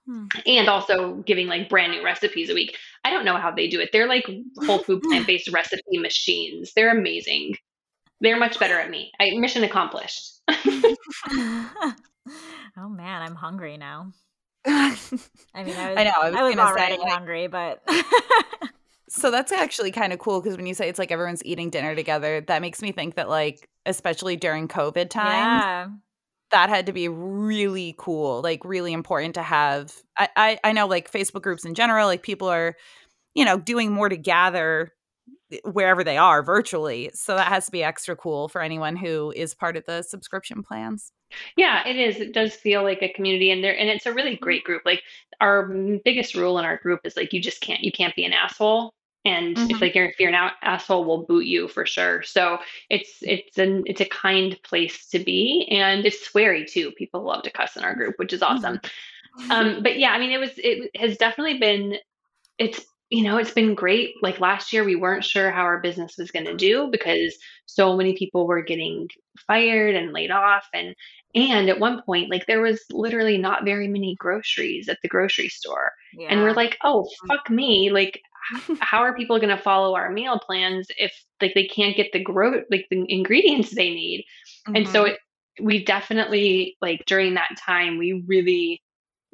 [0.07, 0.27] Hmm.
[0.47, 2.77] And also giving like brand new recipes a week.
[3.05, 3.91] I don't know how they do it.
[3.93, 6.73] They're like whole food plant based recipe machines.
[6.77, 7.57] They're amazing.
[8.21, 9.11] They're much better at me.
[9.21, 10.41] I mission accomplished.
[10.49, 11.95] oh
[12.89, 14.13] man, I'm hungry now.
[15.55, 16.13] I mean, I, was, I know.
[16.17, 17.83] I was, I was already say, hungry, but.
[19.09, 21.95] so that's actually kind of cool because when you say it's like everyone's eating dinner
[21.95, 25.87] together, that makes me think that, like, especially during COVID times, yeah.
[26.51, 29.95] that had to be really cool, like, really important to have.
[30.19, 32.75] I, I, I know, like, Facebook groups in general, like, people are,
[33.35, 34.93] you know, doing more to gather
[35.65, 37.11] wherever they are virtually.
[37.15, 40.63] So that has to be extra cool for anyone who is part of the subscription
[40.63, 41.13] plans.
[41.57, 42.21] Yeah, it is.
[42.21, 44.83] It does feel like a community and there and it's a really great group.
[44.85, 45.03] Like
[45.41, 45.67] our
[46.05, 48.93] biggest rule in our group is like you just can't you can't be an asshole.
[49.25, 49.71] And mm-hmm.
[49.73, 52.23] if like you're if you're an asshole, we'll boot you for sure.
[52.23, 52.59] So
[52.91, 56.93] it's it's an it's a kind place to be, and it's sweary too.
[56.93, 58.79] People love to cuss in our group, which is awesome.
[58.79, 59.51] Mm-hmm.
[59.51, 61.97] Um, but yeah, I mean, it was it has definitely been
[62.59, 64.15] it's you know, it's been great.
[64.21, 67.97] Like last year, we weren't sure how our business was going to do because so
[67.97, 69.09] many people were getting
[69.47, 70.67] fired and laid off.
[70.75, 70.95] And,
[71.35, 75.49] and at one point, like there was literally not very many groceries at the grocery
[75.49, 75.93] store.
[76.15, 76.29] Yeah.
[76.31, 77.29] And we're like, oh, mm.
[77.29, 77.91] fuck me.
[77.91, 78.21] Like,
[78.81, 82.23] how are people going to follow our meal plans if like they can't get the
[82.23, 84.25] gro like the ingredients they need?
[84.67, 84.77] Mm-hmm.
[84.77, 85.13] And so mm-hmm.
[85.13, 85.19] it,
[85.63, 88.83] we definitely like during that time, we really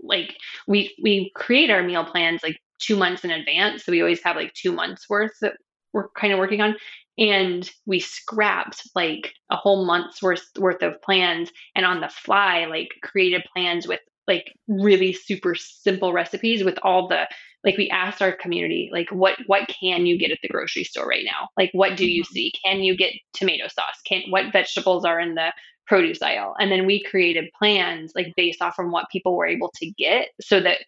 [0.03, 3.85] like we we create our meal plans like two months in advance.
[3.85, 5.55] So we always have like two months worth that
[5.93, 6.77] we're kind of working on.
[7.19, 12.65] And we scrapped like a whole month's worth worth of plans and on the fly,
[12.65, 17.27] like created plans with like really super simple recipes with all the
[17.65, 21.07] like we asked our community like what what can you get at the grocery store
[21.07, 22.33] right now like what do you mm-hmm.
[22.33, 25.53] see can you get tomato sauce can what vegetables are in the
[25.87, 29.71] produce aisle and then we created plans like based off from what people were able
[29.75, 30.79] to get so that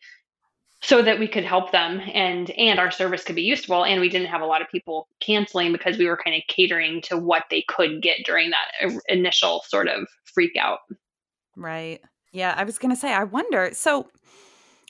[0.84, 3.84] so that we could help them and and our service could be useful.
[3.84, 7.00] And we didn't have a lot of people canceling because we were kind of catering
[7.02, 10.80] to what they could get during that initial sort of freak out.
[11.56, 12.00] Right.
[12.32, 14.08] Yeah i was to say i wonder so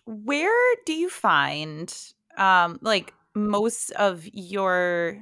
[0.07, 1.95] where do you find
[2.39, 5.21] um like most of your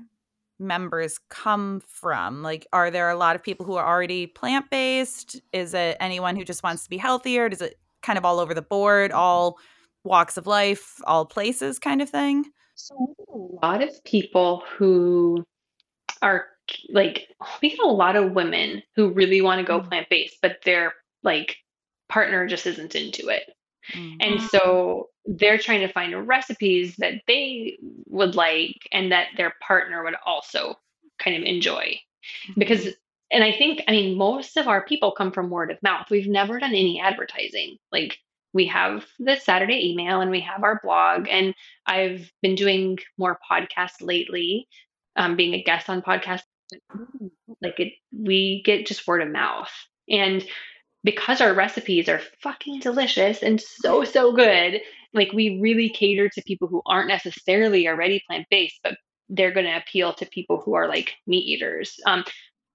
[0.63, 2.43] members come from?
[2.43, 5.41] Like are there a lot of people who are already plant-based?
[5.53, 7.49] Is it anyone who just wants to be healthier?
[7.49, 9.59] Does it kind of all over the board all
[10.05, 12.47] walks of life, all places kind of thing?
[12.75, 15.45] So a lot of people who
[16.21, 16.47] are
[16.91, 17.29] like
[17.61, 19.89] we get a lot of women who really want to go mm-hmm.
[19.89, 21.57] plant based, but their like
[22.09, 23.45] partner just isn't into it.
[23.95, 24.17] Mm-hmm.
[24.21, 30.05] And so they're trying to find recipes that they would like and that their partner
[30.05, 30.77] would also
[31.19, 31.99] kind of enjoy.
[32.49, 32.61] Mm-hmm.
[32.61, 32.89] Because
[33.31, 36.11] and I think I mean most of our people come from word of mouth.
[36.11, 37.77] We've never done any advertising.
[37.91, 38.19] Like
[38.53, 41.29] we have the Saturday email and we have our blog.
[41.29, 41.55] And
[41.87, 44.69] I've been doing more podcasts lately,
[45.17, 46.43] um, being a guest on podcasts.
[47.61, 49.71] like it we get just word of mouth
[50.09, 50.45] and
[51.05, 54.81] because our recipes are fucking delicious and so so good
[55.13, 58.97] like we really cater to people who aren't necessarily already plant-based but
[59.29, 62.25] they're going to appeal to people who are like meat eaters um,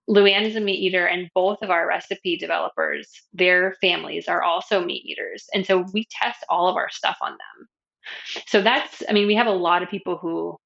[0.10, 4.84] Luann is a meat eater, and both of our recipe developers, their families are also
[4.84, 5.46] meat eaters.
[5.54, 7.68] And so we test all of our stuff on them.
[8.48, 10.58] So that's, I mean, we have a lot of people who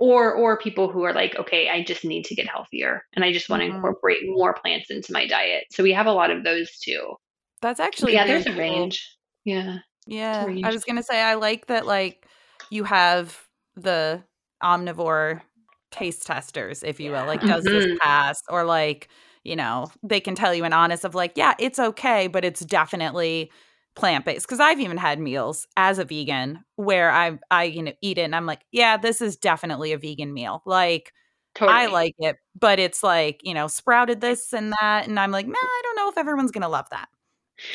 [0.00, 3.30] or or people who are like okay i just need to get healthier and i
[3.30, 3.76] just want to mm-hmm.
[3.76, 7.14] incorporate more plants into my diet so we have a lot of those too
[7.60, 9.06] that's actually yeah there's a range
[9.44, 10.64] yeah yeah range.
[10.64, 12.26] i was gonna say i like that like
[12.70, 14.22] you have the
[14.62, 15.42] omnivore
[15.90, 17.74] taste testers if you will like does mm-hmm.
[17.74, 19.08] this pass or like
[19.42, 22.60] you know they can tell you an honest of like yeah it's okay but it's
[22.60, 23.50] definitely
[23.94, 27.92] plant based because I've even had meals as a vegan where I I you know
[28.02, 30.62] eat it and I'm like, yeah, this is definitely a vegan meal.
[30.64, 31.12] Like
[31.54, 31.78] totally.
[31.78, 35.46] I like it, but it's like you know sprouted this and that, and I'm like,
[35.46, 37.08] man, I don't know if everyone's gonna love that.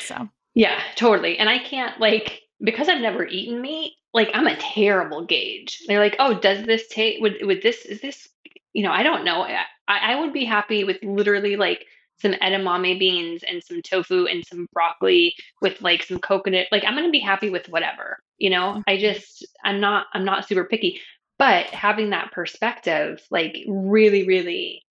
[0.00, 1.38] So yeah, totally.
[1.38, 3.94] And I can't like because I've never eaten meat.
[4.16, 5.82] Like I'm a terrible gauge.
[5.86, 7.20] They're like, oh, does this take?
[7.20, 8.26] Would would this is this?
[8.72, 9.42] You know, I don't know.
[9.42, 11.84] I, I would be happy with literally like
[12.22, 16.94] some edamame beans and some tofu and some broccoli with like some coconut like i'm
[16.94, 19.02] going to be happy with whatever you know i mm-hmm.
[19.02, 20.98] just i'm not i'm not super picky
[21.38, 24.82] but having that perspective like really really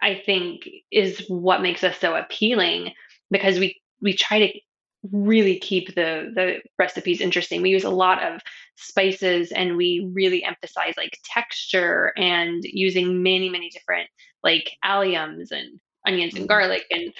[0.00, 2.92] i think is what makes us so appealing
[3.32, 4.60] because we we try to
[5.12, 8.40] really keep the the recipes interesting we use a lot of
[8.76, 14.08] spices and we really emphasize like texture and using many many different
[14.42, 16.48] like alliums and onions and mm-hmm.
[16.48, 17.12] garlic and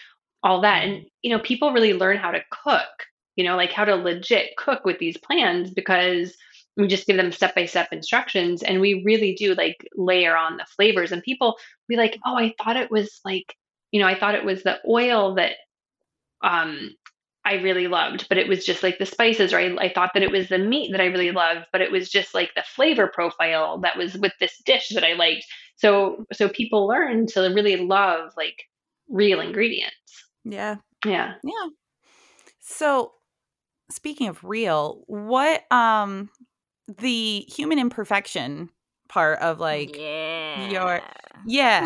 [0.42, 0.84] all that.
[0.84, 1.06] And, mm-hmm.
[1.22, 2.88] you know, people really learn how to cook,
[3.36, 6.34] you know, like how to legit cook with these plans because
[6.76, 10.56] we just give them step by step instructions and we really do like layer on
[10.56, 11.12] the flavors.
[11.12, 11.56] And people
[11.88, 13.54] be like, oh, I thought it was like,
[13.90, 15.56] you know, I thought it was the oil that
[16.42, 16.90] um
[17.44, 20.22] I really loved, but it was just like the spices, or I, I thought that
[20.22, 23.10] it was the meat that I really loved, but it was just like the flavor
[23.12, 25.46] profile that was with this dish that I liked.
[25.76, 28.64] So so people learn to really love like
[29.08, 30.24] real ingredients.
[30.44, 30.76] Yeah.
[31.06, 31.34] Yeah.
[31.42, 31.68] Yeah.
[32.60, 33.12] So
[33.90, 36.28] speaking of real, what um
[36.98, 38.68] the human imperfection
[39.10, 40.68] part of like yeah.
[40.68, 41.00] your
[41.46, 41.84] yeah.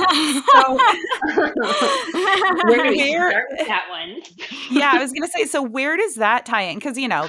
[0.52, 0.74] So
[1.34, 4.22] where do we start with that one?
[4.70, 6.76] yeah, I was gonna say, so where does that tie in?
[6.76, 7.28] Because you know,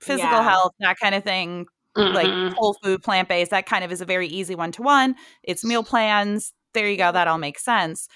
[0.00, 0.48] physical yeah.
[0.48, 1.66] health, that kind of thing,
[1.96, 2.14] mm-hmm.
[2.14, 5.14] like whole food, plant based, that kind of is a very easy one to one.
[5.42, 6.52] It's meal plans.
[6.74, 7.12] There you go.
[7.12, 8.08] That all makes sense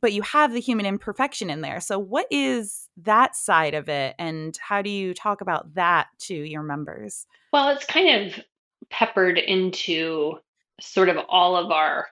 [0.00, 1.80] but you have the human imperfection in there.
[1.80, 6.34] So, what is that side of it, and how do you talk about that to
[6.34, 7.26] your members?
[7.52, 8.40] Well, it's kind of
[8.90, 10.34] peppered into
[10.80, 12.08] sort of all of our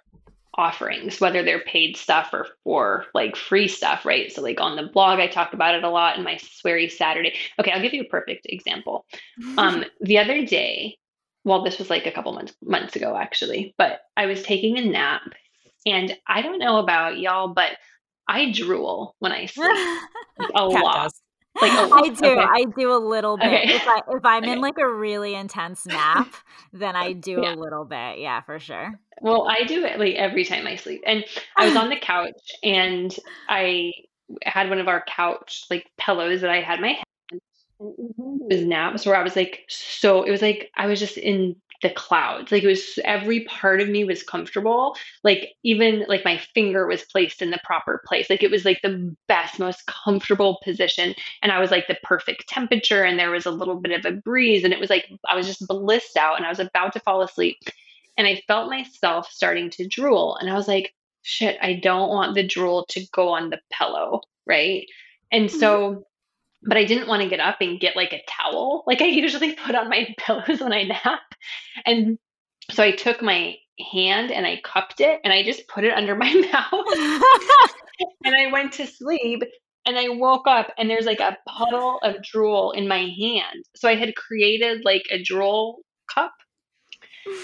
[0.54, 4.30] offerings, whether they're paid stuff or for like free stuff, right?
[4.32, 7.34] So, like on the blog, I talk about it a lot in my Sweary Saturday.
[7.58, 9.06] Okay, I'll give you a perfect example.
[9.56, 10.98] Um, the other day,
[11.44, 14.84] well, this was like a couple months months ago actually, but I was taking a
[14.84, 15.22] nap
[15.86, 17.70] and I don't know about y'all, but
[18.26, 20.00] I drool when I sleep
[20.54, 21.04] a lot.
[21.04, 21.22] Does.
[21.60, 22.40] Like I do, okay.
[22.40, 23.46] I do a little bit.
[23.46, 23.74] Okay.
[23.74, 24.52] If I if I'm okay.
[24.52, 26.32] in like a really intense nap,
[26.72, 27.54] then I do yeah.
[27.54, 28.18] a little bit.
[28.18, 28.98] Yeah, for sure.
[29.20, 31.02] Well, I do it like every time I sleep.
[31.06, 31.24] And
[31.56, 33.14] I was on the couch and
[33.48, 33.92] I
[34.44, 37.04] had one of our couch like pillows that I had my head.
[37.32, 41.54] It was naps where I was like so it was like I was just in
[41.82, 42.50] the clouds.
[42.50, 44.96] Like it was every part of me was comfortable.
[45.22, 48.28] Like even like my finger was placed in the proper place.
[48.28, 51.14] Like it was like the best, most comfortable position.
[51.42, 54.16] And I was like the perfect temperature and there was a little bit of a
[54.16, 54.64] breeze.
[54.64, 57.22] And it was like I was just blissed out and I was about to fall
[57.22, 57.58] asleep.
[58.16, 60.36] And I felt myself starting to drool.
[60.36, 64.22] And I was like, shit, I don't want the drool to go on the pillow.
[64.46, 64.86] Right.
[65.30, 65.58] And mm-hmm.
[65.60, 66.04] so
[66.62, 69.54] but I didn't want to get up and get like a towel like I usually
[69.54, 71.20] put on my pillows when I nap.
[71.86, 72.18] And
[72.70, 73.56] so I took my
[73.92, 77.22] hand and I cupped it and I just put it under my mouth.
[78.24, 79.42] and I went to sleep
[79.86, 83.64] and I woke up and there's like a puddle of drool in my hand.
[83.76, 85.78] So I had created like a drool
[86.12, 86.32] cup.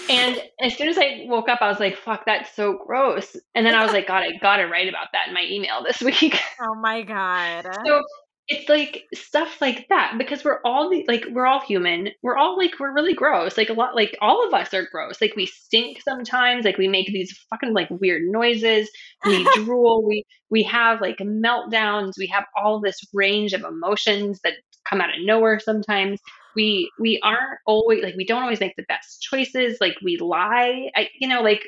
[0.09, 3.35] And as soon as I woke up, I was like, fuck, that's so gross.
[3.53, 6.01] And then I was like, God, I gotta write about that in my email this
[6.21, 6.39] week.
[6.59, 7.67] Oh my God.
[7.85, 8.03] So
[8.47, 12.09] it's like stuff like that because we're all like we're all human.
[12.21, 13.57] We're all like we're really gross.
[13.57, 15.19] Like a lot like all of us are gross.
[15.19, 16.63] Like we stink sometimes.
[16.63, 18.89] Like we make these fucking like weird noises.
[19.25, 20.05] We drool.
[20.05, 22.13] We we have like meltdowns.
[22.19, 24.53] We have all this range of emotions that
[24.87, 26.21] come out of nowhere sometimes.
[26.55, 29.77] We we aren't always like we don't always make the best choices.
[29.81, 30.91] Like we lie.
[30.95, 31.63] I, you know like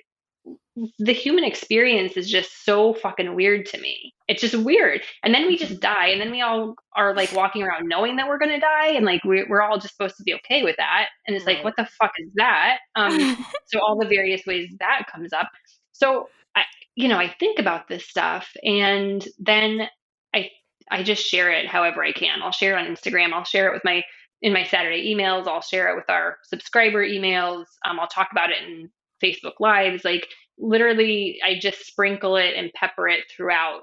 [1.00, 4.14] the human experience is just so fucking weird to me.
[4.28, 5.02] It's just weird.
[5.24, 6.08] And then we just die.
[6.08, 8.90] And then we all are like walking around knowing that we're going to die.
[8.90, 11.08] And like we're, we're all just supposed to be okay with that.
[11.26, 12.80] And it's like, what the fuck is that?
[12.96, 15.50] Um, so all the various ways that comes up.
[15.94, 16.64] So I,
[16.96, 19.88] you know, I think about this stuff and then
[20.36, 20.52] I,
[20.92, 22.42] I just share it however I can.
[22.44, 23.34] I'll share it on Instagram.
[23.34, 24.04] I'll share it with my
[24.44, 25.48] in my Saturday emails.
[25.48, 27.66] I'll share it with our subscriber emails.
[27.84, 28.92] Um, I'll talk about it in
[29.24, 30.06] Facebook Lives.
[30.06, 30.28] Like
[30.58, 33.82] literally, I just sprinkle it and pepper it throughout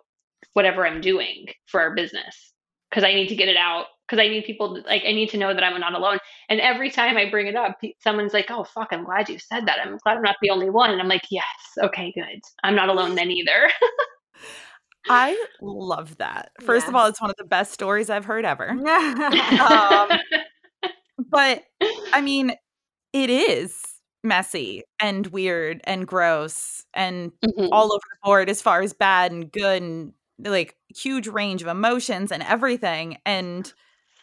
[0.52, 2.52] whatever I'm doing for our business
[2.90, 3.86] because I need to get it out.
[4.06, 6.18] Because I need people to, like I need to know that I'm not alone.
[6.50, 9.64] And every time I bring it up, someone's like, "Oh fuck, I'm glad you said
[9.66, 9.78] that.
[9.82, 11.44] I'm glad I'm not the only one." And I'm like, "Yes,
[11.78, 12.42] okay, good.
[12.62, 13.70] I'm not alone then either."
[15.08, 16.52] I love that.
[16.60, 18.68] First of all, it's one of the best stories I've heard ever.
[18.70, 20.08] um,
[21.18, 21.64] but
[22.12, 22.52] I mean,
[23.14, 23.80] it is
[24.24, 27.68] messy and weird and gross and mm-hmm.
[27.72, 31.68] all over the board as far as bad and good and like huge range of
[31.68, 33.18] emotions and everything.
[33.24, 33.72] And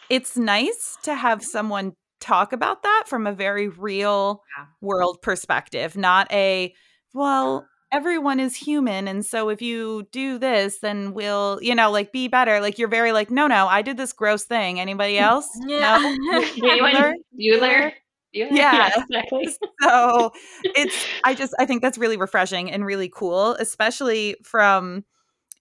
[0.09, 4.43] it's nice to have someone talk about that from a very real
[4.81, 6.73] world perspective, not a,
[7.13, 12.11] well, everyone is human and so if you do this then we'll you know like
[12.11, 15.47] be better like you're very like no no i did this gross thing anybody else
[15.67, 16.41] yeah no?
[16.55, 17.13] Bueller?
[17.37, 17.91] Bueller?
[18.33, 18.91] Yeah, yeah.
[18.97, 19.49] exactly.
[19.81, 20.31] so
[20.63, 25.03] it's I just I think that's really refreshing and really cool, especially from,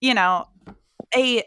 [0.00, 0.46] you know,
[1.14, 1.42] a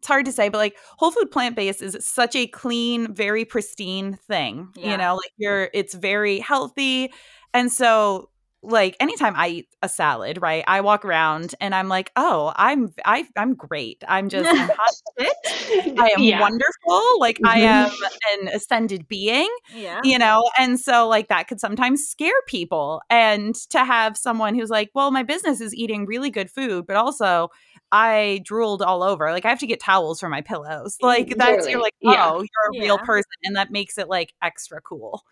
[0.00, 3.44] it's hard to say, but like whole food plant based is such a clean, very
[3.44, 4.68] pristine thing.
[4.76, 4.92] Yeah.
[4.92, 7.12] You know, like you're it's very healthy.
[7.54, 8.30] And so
[8.62, 10.62] like anytime I eat a salad, right?
[10.68, 14.04] I walk around and I'm like, oh, I'm I I'm great.
[14.06, 14.70] I'm just I'm
[15.18, 15.36] fit.
[15.98, 16.40] I am yeah.
[16.40, 17.18] wonderful.
[17.18, 18.04] Like I mm-hmm.
[18.04, 19.48] am an ascended being.
[19.74, 20.00] Yeah.
[20.04, 23.02] You know, and so like that could sometimes scare people.
[23.10, 26.96] And to have someone who's like, well, my business is eating really good food, but
[26.96, 27.48] also
[27.90, 29.32] I drooled all over.
[29.32, 30.96] Like I have to get towels for my pillows.
[31.02, 32.32] Like mm, that's you're like, oh, yeah.
[32.34, 32.82] you're a yeah.
[32.82, 33.30] real person.
[33.42, 35.24] And that makes it like extra cool.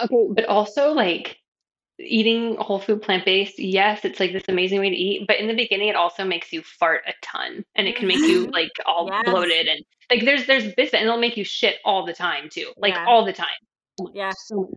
[0.00, 0.26] Okay.
[0.34, 1.38] But also like
[1.98, 5.26] eating whole food plant based, yes, it's like this amazing way to eat.
[5.26, 8.18] But in the beginning, it also makes you fart a ton, and it can make
[8.18, 9.24] you like all yes.
[9.24, 12.72] bloated and like there's there's this and it'll make you shit all the time too,
[12.76, 13.06] like yeah.
[13.06, 13.48] all the time.
[14.12, 14.32] Yeah.
[14.36, 14.72] So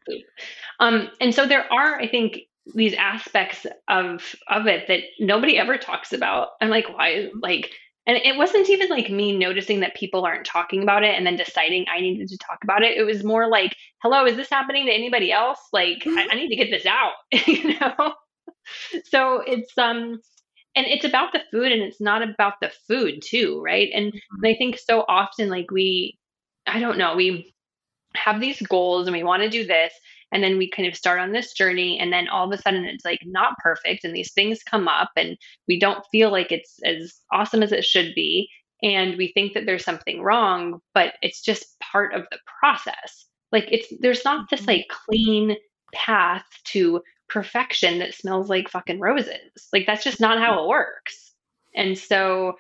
[0.80, 2.39] um, and so there are, I think,
[2.76, 6.49] these aspects of of it that nobody ever talks about.
[6.61, 7.30] I'm like, why?
[7.41, 7.72] Like
[8.08, 11.36] and it wasn't even like me noticing that people aren't talking about it and then
[11.36, 12.97] deciding I needed to talk about it.
[12.97, 15.60] It was more like, hello, is this happening to anybody else?
[15.74, 17.14] Like, I, I need to get this out,
[17.47, 18.14] you know?
[19.03, 20.22] so it's, um,
[20.76, 23.89] and it's about the food and it's not about the food too, right?
[23.93, 24.45] And, mm-hmm.
[24.45, 26.18] and I think so often, like, we,
[26.66, 27.53] I don't know, we
[28.16, 29.93] have these goals and we want to do this
[30.32, 32.86] and then we kind of start on this journey and then all of a sudden
[32.86, 36.80] it's like not perfect and these things come up and we don't feel like it's
[36.84, 38.49] as awesome as it should be
[38.84, 43.25] and we think that there's something wrong but it's just part of the process.
[43.51, 44.71] Like it's there's not this mm-hmm.
[44.71, 45.55] like clean
[45.93, 49.51] path to perfection that smells like fucking roses.
[49.73, 51.34] Like that's just not how it works.
[51.75, 52.53] And so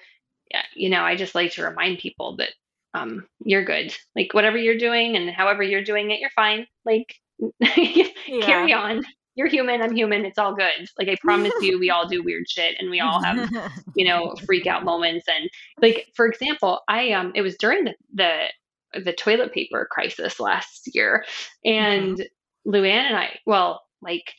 [0.51, 2.51] yeah, you know i just like to remind people that
[2.93, 3.93] um, you're good.
[4.15, 6.67] Like whatever you're doing and however you're doing it you're fine.
[6.85, 7.15] Like
[8.41, 9.03] carry on.
[9.35, 9.81] You're human.
[9.83, 10.25] I'm human.
[10.25, 10.87] It's all good.
[10.97, 13.49] Like I promise you, we all do weird shit, and we all have,
[13.95, 15.27] you know, freak out moments.
[15.27, 15.49] And
[15.81, 20.89] like for example, I um, it was during the the the toilet paper crisis last
[20.93, 21.23] year,
[21.63, 22.69] and mm-hmm.
[22.71, 24.33] Luann and I, well, like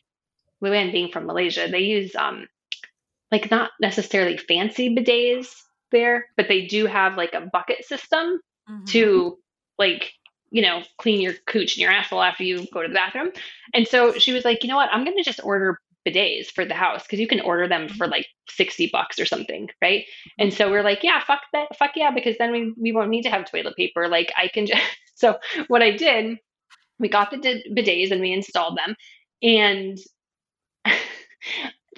[0.64, 2.48] Luann being from Malaysia, they use um,
[3.30, 5.54] like not necessarily fancy bidets
[5.92, 8.84] there, but they do have like a bucket system mm-hmm.
[8.86, 9.38] to
[9.78, 10.12] like
[10.50, 13.30] you know, clean your cooch and your asshole after you go to the bathroom.
[13.74, 14.90] And so she was like, you know what?
[14.92, 18.06] I'm going to just order bidets for the house because you can order them for
[18.06, 19.68] like 60 bucks or something.
[19.82, 20.00] Right.
[20.00, 20.42] Mm-hmm.
[20.42, 21.76] And so we're like, yeah, fuck that.
[21.76, 22.10] Fuck yeah.
[22.10, 24.08] Because then we, we won't need to have toilet paper.
[24.08, 24.82] Like I can just,
[25.14, 25.38] so
[25.68, 26.38] what I did,
[26.98, 28.96] we got the bidets and we installed them.
[29.42, 29.98] And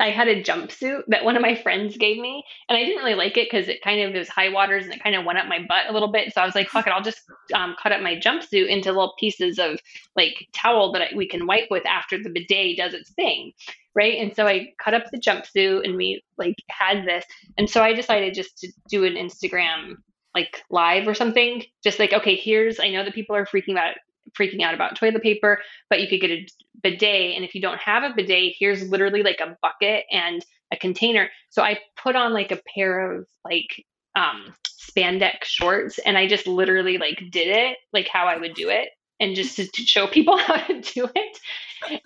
[0.00, 3.14] I had a jumpsuit that one of my friends gave me, and I didn't really
[3.14, 5.38] like it because it kind of it was high waters and it kind of went
[5.38, 6.32] up my butt a little bit.
[6.32, 7.20] So I was like, "Fuck it, I'll just
[7.54, 9.78] um, cut up my jumpsuit into little pieces of
[10.16, 13.52] like towel that we can wipe with after the bidet does its thing."
[13.94, 14.18] Right.
[14.18, 17.24] And so I cut up the jumpsuit and we like had this.
[17.58, 19.96] And so I decided just to do an Instagram
[20.34, 21.64] like live or something.
[21.82, 23.96] Just like, okay, here's, I know that people are freaking out
[24.38, 26.46] freaking out about toilet paper, but you could get a
[26.82, 27.36] bidet.
[27.36, 31.28] And if you don't have a bidet, here's literally like a bucket and a container.
[31.50, 33.84] So I put on like a pair of like
[34.16, 38.68] um, spandex shorts and I just literally like did it like how I would do
[38.68, 38.90] it
[39.20, 41.38] and just to, show people how to do it.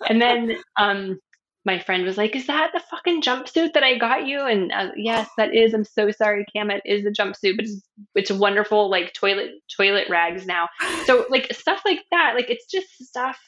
[0.07, 1.19] And then um,
[1.65, 4.91] my friend was like, "Is that the fucking jumpsuit that I got you?" And uh,
[4.95, 5.73] yes, that is.
[5.73, 6.71] I'm so sorry, Cam.
[6.71, 7.81] It is a jumpsuit, but it's,
[8.15, 10.69] it's wonderful, like toilet toilet rags now.
[11.05, 13.39] So like stuff like that, like it's just stuff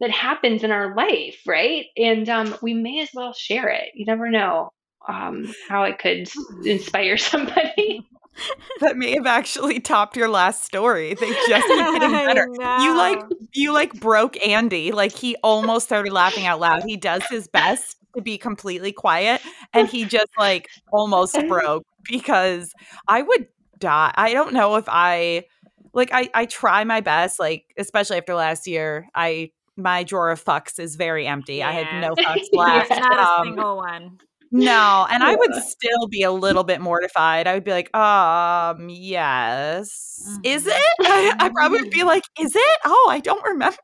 [0.00, 1.86] that happens in our life, right?
[1.96, 3.90] And um, we may as well share it.
[3.94, 4.70] You never know
[5.08, 6.28] um, how it could
[6.64, 8.06] inspire somebody.
[8.80, 11.14] that may have actually topped your last story.
[11.14, 12.48] They just keep getting better.
[12.82, 13.22] You like
[13.54, 14.92] you like broke Andy.
[14.92, 16.84] Like he almost started laughing out loud.
[16.84, 19.42] He does his best to be completely quiet
[19.72, 22.72] and he just like almost broke because
[23.08, 23.46] I would
[23.78, 24.12] die.
[24.14, 25.44] I don't know if I
[25.92, 29.08] like I I try my best like especially after last year.
[29.14, 31.56] I my drawer of fucks is very empty.
[31.56, 31.68] Yeah.
[31.68, 32.90] I had no fucks left.
[32.90, 34.18] Not a um, single one.
[34.50, 35.30] No, and yeah.
[35.30, 37.46] I would still be a little bit mortified.
[37.46, 40.22] I would be like, um, yes.
[40.28, 40.40] Mm-hmm.
[40.44, 40.82] Is it?
[41.00, 42.78] I, I, probably would be like, is it?
[42.84, 43.76] Oh, I don't remember.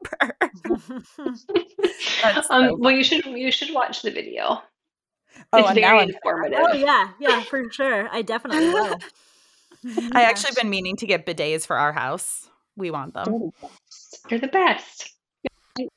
[2.20, 4.62] so um, well, you should you should watch the video.
[5.52, 6.58] Oh, it's very informative.
[6.60, 8.08] Oh yeah, yeah, for sure.
[8.10, 8.96] I definitely will.
[10.14, 12.48] I actually been meaning to get bidets for our house.
[12.76, 13.50] We want them.
[14.28, 15.10] They're the best.
[15.78, 15.88] I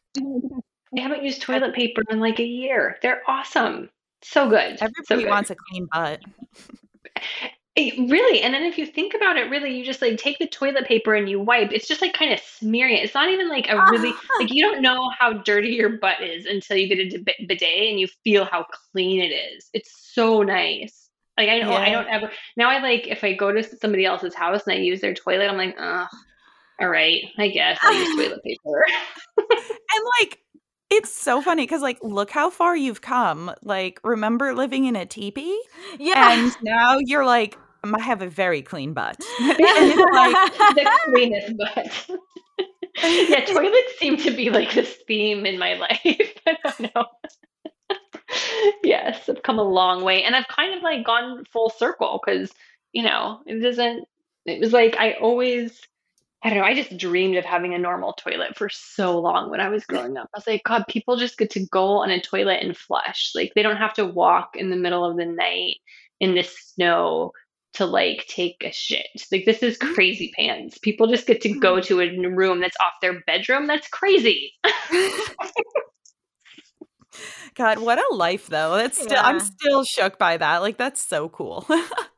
[0.98, 2.98] haven't used toilet paper in like a year.
[3.02, 3.90] They're awesome.
[4.26, 4.78] So good.
[4.82, 5.30] Everybody so good.
[5.30, 6.20] wants a clean butt.
[7.78, 10.48] It, really, and then if you think about it, really, you just like take the
[10.48, 11.74] toilet paper and you wipe.
[11.74, 13.04] It's just like kind of smearing it.
[13.04, 14.38] It's not even like a really uh-huh.
[14.40, 18.00] like you don't know how dirty your butt is until you get a bidet and
[18.00, 19.70] you feel how clean it is.
[19.74, 21.10] It's so nice.
[21.38, 21.80] Like I know yeah.
[21.80, 22.70] I don't ever now.
[22.70, 25.58] I like if I go to somebody else's house and I use their toilet, I'm
[25.58, 26.08] like, oh,
[26.80, 28.86] all right, I guess I use toilet paper.
[29.38, 30.40] and like
[30.90, 33.52] it's so funny because, like, look how far you've come.
[33.64, 35.60] Like, remember living in a teepee?
[36.00, 36.34] Yeah.
[36.34, 39.18] And now you're like, I have a very clean butt.
[39.40, 42.20] like the cleanest butt.
[43.30, 46.00] yeah, toilets seem to be like this theme in my life.
[46.48, 47.06] I don't know.
[48.84, 50.24] yes, I've come a long way.
[50.24, 52.52] And I've kind of like gone full circle because,
[52.94, 54.06] you know, it doesn't,
[54.46, 55.82] it was like I always
[56.44, 56.66] I don't know.
[56.66, 60.16] I just dreamed of having a normal toilet for so long when I was growing
[60.16, 60.30] up.
[60.34, 63.32] I was like, God, people just get to go on a toilet and flush.
[63.34, 65.78] Like they don't have to walk in the middle of the night
[66.20, 67.32] in the snow
[67.74, 69.08] to like take a shit.
[69.32, 70.78] Like this is crazy pants.
[70.78, 71.88] People just get to go mm-hmm.
[71.88, 73.68] to a room that's off their bedroom.
[73.68, 74.54] That's crazy.
[77.56, 78.76] God, what a life though.
[78.76, 79.26] That's still yeah.
[79.26, 80.58] I'm still shook by that.
[80.58, 81.68] Like that's so cool.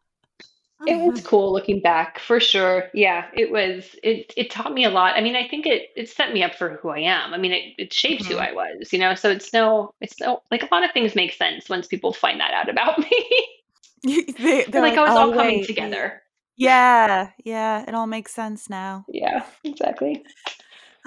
[0.86, 2.89] It was cool looking back for sure.
[2.93, 3.95] Yeah, it was.
[4.03, 5.15] It it taught me a lot.
[5.15, 7.34] I mean, I think it it set me up for who I am.
[7.34, 8.34] I mean, it it shaped mm-hmm.
[8.34, 8.93] who I was.
[8.93, 11.88] You know, so it's no it's no like a lot of things make sense once
[11.88, 13.47] people find that out about me.
[14.38, 16.21] they, like, like, oh, it's all coming together.
[16.55, 19.05] Yeah, yeah, it all makes sense now.
[19.09, 20.23] Yeah, exactly.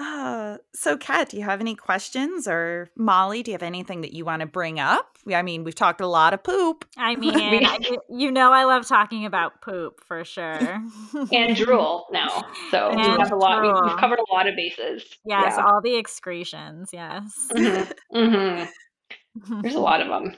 [0.01, 2.47] Uh, so, Katt, do you have any questions?
[2.47, 5.17] Or Molly, do you have anything that you want to bring up?
[5.31, 6.85] I mean, we've talked a lot of poop.
[6.97, 7.67] I mean,
[8.09, 10.81] you know, I love talking about poop for sure.
[11.31, 12.45] and drool now.
[12.71, 13.59] So and we have a lot.
[13.59, 13.81] Drool.
[13.83, 15.03] We've covered a lot of bases.
[15.23, 15.65] Yes, yeah.
[15.65, 16.89] all the excretions.
[16.91, 17.31] Yes.
[17.51, 18.17] Mm-hmm.
[18.17, 19.61] Mm-hmm.
[19.61, 20.35] There's a lot of them.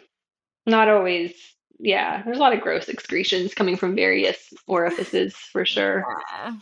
[0.66, 1.34] Not always.
[1.80, 6.06] Yeah, there's a lot of gross excretions coming from various orifices for sure.
[6.32, 6.54] Yeah.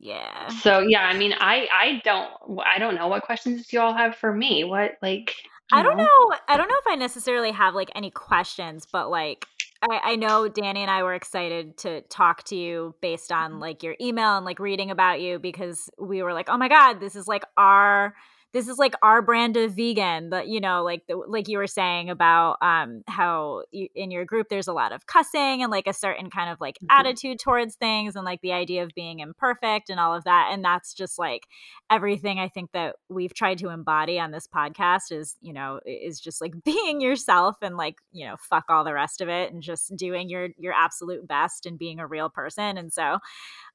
[0.00, 0.48] Yeah.
[0.48, 2.30] So yeah, I mean, I I don't
[2.64, 4.64] I don't know what questions do you all have for me.
[4.64, 5.34] What like
[5.72, 6.04] I don't know?
[6.04, 6.36] know.
[6.48, 9.46] I don't know if I necessarily have like any questions, but like
[9.82, 13.60] I, I know Dani and I were excited to talk to you based on mm-hmm.
[13.60, 17.00] like your email and like reading about you because we were like, oh my god,
[17.00, 18.14] this is like our
[18.52, 21.66] this is like our brand of vegan but you know like the, like you were
[21.66, 25.86] saying about um how you, in your group there's a lot of cussing and like
[25.86, 26.98] a certain kind of like mm-hmm.
[26.98, 30.64] attitude towards things and like the idea of being imperfect and all of that and
[30.64, 31.46] that's just like
[31.90, 36.20] everything i think that we've tried to embody on this podcast is you know is
[36.20, 39.62] just like being yourself and like you know fuck all the rest of it and
[39.62, 43.18] just doing your your absolute best and being a real person and so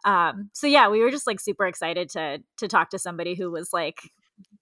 [0.05, 3.51] um so yeah we were just like super excited to to talk to somebody who
[3.51, 4.11] was like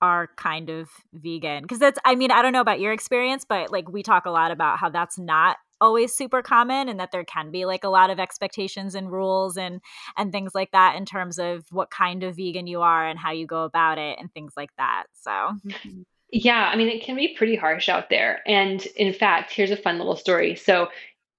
[0.01, 3.72] are kind of vegan because that's i mean i don't know about your experience but
[3.72, 7.24] like we talk a lot about how that's not always super common and that there
[7.24, 9.82] can be like a lot of expectations and rules and
[10.17, 13.32] and things like that in terms of what kind of vegan you are and how
[13.32, 16.01] you go about it and things like that so mm-hmm.
[16.32, 19.78] yeah i mean it can be pretty harsh out there and in fact here's a
[19.78, 20.88] fun little story so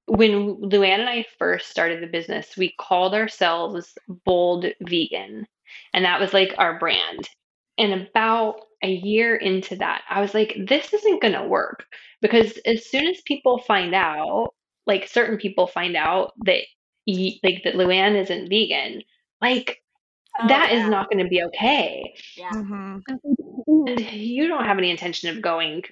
[0.07, 5.47] when Luann and I first started the business, we called ourselves Bold Vegan.
[5.95, 7.29] And that was like our brand.
[7.79, 11.85] And about a year into that, I was like, this isn't going to work
[12.21, 14.55] because as soon as people find out,
[14.87, 16.63] like certain people find out that
[17.07, 19.03] like that Luann isn't vegan,
[19.41, 19.83] like
[20.41, 20.85] oh, that yeah.
[20.85, 22.15] is not going to be okay.
[22.37, 22.51] Yeah.
[22.51, 22.99] Mm-hmm.
[23.89, 25.83] And you don't have any intention of going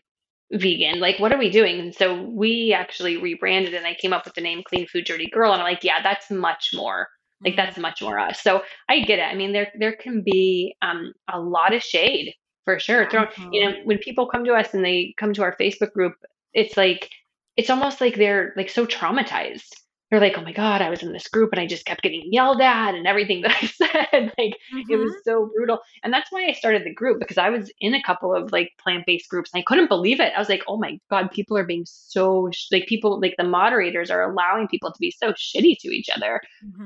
[0.52, 1.00] vegan.
[1.00, 1.80] Like, what are we doing?
[1.80, 5.28] And so we actually rebranded and I came up with the name Clean Food Dirty
[5.28, 5.52] Girl.
[5.52, 7.08] And I'm like, yeah, that's much more.
[7.44, 8.42] Like that's much more us.
[8.42, 9.22] So I get it.
[9.22, 12.34] I mean, there there can be um, a lot of shade
[12.64, 13.08] for sure.
[13.10, 13.48] Thrown, Mhm.
[13.52, 16.14] you know, when people come to us and they come to our Facebook group,
[16.52, 17.08] it's like
[17.56, 19.68] it's almost like they're like so traumatized.
[20.10, 22.32] They're like, oh my god, I was in this group and I just kept getting
[22.32, 24.32] yelled at and everything that I said.
[24.38, 24.56] Like
[24.88, 25.78] it was so brutal.
[26.02, 28.70] And that's why I started the group because I was in a couple of like
[28.82, 30.32] plant-based groups and I couldn't believe it.
[30.34, 33.44] I was like, "Oh my god, people are being so sh-, like people like the
[33.44, 36.40] moderators are allowing people to be so shitty to each other."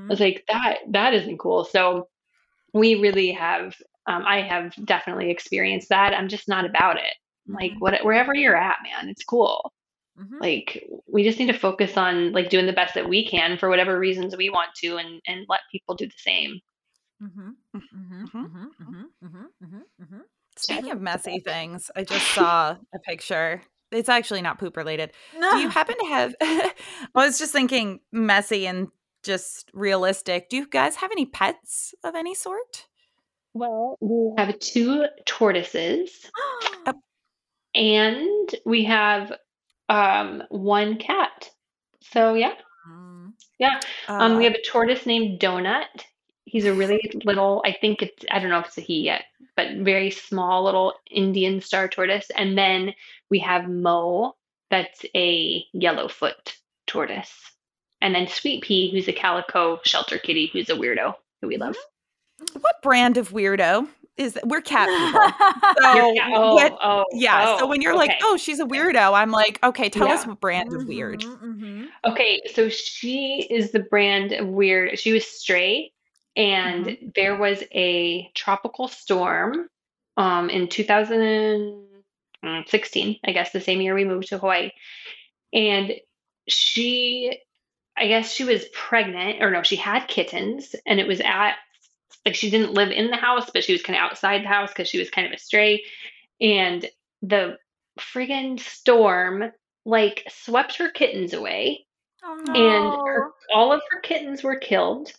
[0.08, 2.08] I was like, "That that isn't cool." So
[2.72, 3.74] we really have
[4.06, 6.12] um, I have definitely experienced that.
[6.14, 7.14] I'm just not about it.
[7.48, 7.80] Like Mhm.
[7.80, 9.72] what wherever you're at, man, it's cool.
[10.20, 10.38] Mm-hmm.
[10.40, 13.68] Like we just need to focus on like doing the best that we can for
[13.68, 16.60] whatever reasons we want to, and and let people do the same.
[17.22, 17.50] Mm-hmm.
[17.76, 18.64] Mm-hmm.
[19.24, 20.18] Mm-hmm.
[20.56, 23.62] Speaking of messy things, I just saw a picture.
[23.90, 25.12] It's actually not poop related.
[25.36, 25.50] No.
[25.52, 26.34] Do you happen to have?
[26.40, 26.72] I
[27.14, 28.88] was just thinking messy and
[29.22, 30.48] just realistic.
[30.48, 32.86] Do you guys have any pets of any sort?
[33.52, 36.30] Well, we have two tortoises.
[37.74, 39.32] and we have
[39.88, 41.50] um one cat.
[42.12, 42.54] So yeah.
[42.88, 43.32] Mm.
[43.58, 43.80] Yeah.
[44.08, 45.86] Um we Uh, have a tortoise named Donut.
[46.44, 49.24] He's a really little, I think it's I don't know if it's a he yet,
[49.56, 52.30] but very small little Indian star tortoise.
[52.30, 52.94] And then
[53.30, 54.36] we have Mo,
[54.70, 56.56] that's a yellowfoot
[56.86, 57.32] tortoise.
[58.00, 61.76] And then Sweet Pea, who's a calico shelter kitty, who's a weirdo who we love.
[62.60, 64.46] what brand of weirdo is that?
[64.46, 65.20] We're cat people.
[65.82, 67.58] So, Your cat- oh, what- oh, yeah.
[67.58, 70.40] so oh, when you're like, oh, she's a weirdo, I'm like, okay, tell us what
[70.40, 71.20] brand of weird.
[71.20, 71.40] Mhm.
[71.42, 71.86] Mhm.
[72.06, 74.98] Okay, so she is the brand of weird.
[74.98, 75.92] She was stray,
[76.36, 77.08] and Mm-hmm.
[77.16, 79.68] there was a tropical storm
[80.16, 84.70] um, in 2016, I guess, the same year we moved to Hawaii.
[85.52, 85.92] And
[86.48, 87.38] she,
[87.96, 91.54] I guess she was pregnant, or no, she had kittens, and it was at,
[92.24, 94.70] like, she didn't live in the house, but she was kind of outside the house
[94.70, 95.82] because she was kind of a stray.
[96.40, 96.88] And
[97.22, 97.58] the
[97.98, 99.52] friggin' storm,
[99.84, 101.86] like, swept her kittens away.
[102.24, 105.12] Oh and her, all of her kittens were killed.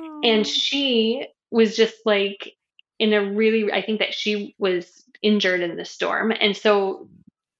[0.00, 0.20] Oh.
[0.22, 2.54] and she was just like
[3.00, 6.32] in a really i think that she was injured in the storm.
[6.38, 7.08] And so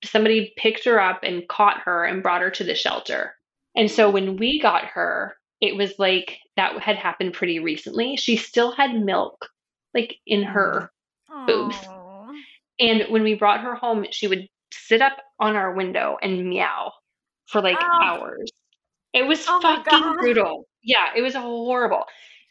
[0.04, 3.34] somebody picked her up and caught her and brought her to the shelter.
[3.76, 4.14] And so mm.
[4.14, 8.94] when we got her it was like that had happened pretty recently she still had
[8.94, 9.48] milk
[9.94, 10.90] like in her
[11.46, 11.76] boobs.
[12.80, 16.92] And when we brought her home she would sit up on our window and meow
[17.46, 18.02] for like Oh.
[18.02, 18.50] hours
[19.12, 20.68] it was Oh fucking brutal.
[20.82, 22.04] Yeah, it was horrible.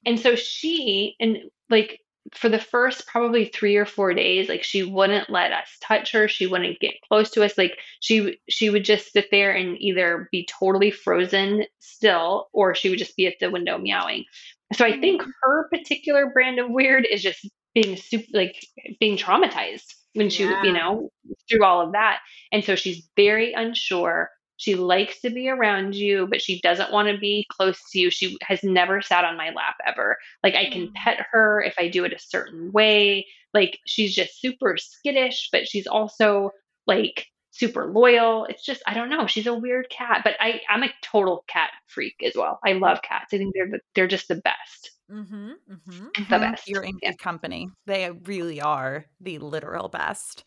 [0.05, 1.38] And so she and
[1.70, 1.99] like
[2.36, 6.28] for the first probably 3 or 4 days like she wouldn't let us touch her,
[6.28, 10.28] she wouldn't get close to us like she she would just sit there and either
[10.32, 14.25] be totally frozen still or she would just be at the window meowing.
[14.73, 15.28] So I think mm.
[15.41, 18.55] her particular brand of weird is just being super like
[18.99, 20.63] being traumatized when she Yeah.
[20.63, 21.09] you know
[21.49, 22.19] through all of that.
[22.51, 27.08] And so she's very unsure she likes to be around you, but she doesn't want
[27.10, 28.10] to be close to you.
[28.12, 30.18] She has never sat on my lap ever.
[30.43, 30.95] Like I can Mm.
[30.95, 33.26] pet her if I do it a certain way.
[33.53, 36.51] Like she's just super skittish, but she's also
[36.86, 38.45] like super loyal.
[38.45, 39.28] It's just I don't know.
[39.28, 42.60] She's a weird cat, but I I'm a total cat freak as well.
[42.66, 43.34] I love cats.
[43.34, 44.91] I think they're the, they're just the best.
[45.10, 45.55] Mhm.
[45.70, 46.10] Mhm.
[46.18, 46.64] The best.
[46.66, 47.12] You're in Yeah.
[47.12, 47.70] good company.
[47.86, 50.43] They really are the literal best.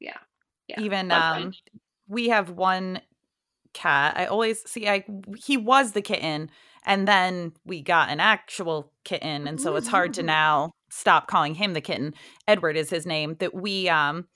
[0.00, 0.18] Yeah.
[0.68, 0.76] Yeah.
[0.76, 1.50] Even love them.
[1.50, 1.56] um
[2.08, 3.00] we have one
[3.76, 4.14] cat.
[4.16, 5.04] I always see I
[5.36, 6.50] he was the kitten
[6.84, 11.54] and then we got an actual kitten and so it's hard to now stop calling
[11.54, 12.14] him the kitten.
[12.48, 14.26] Edward is his name that we um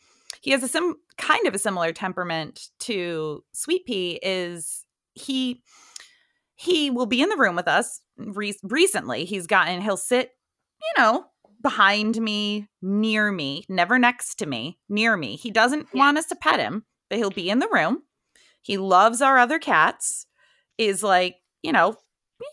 [0.42, 4.84] he has a sim kind of a similar temperament to Sweet Pea is
[5.14, 5.62] he
[6.56, 10.30] he will be in the room with us Re- recently he's gotten he'll sit
[10.82, 11.24] you know
[11.62, 16.00] behind me near me never next to me near me he doesn't Yeah.
[16.00, 18.02] want us to pet him but he'll be in the room
[18.62, 20.26] he loves our other cats
[20.78, 21.94] is like you know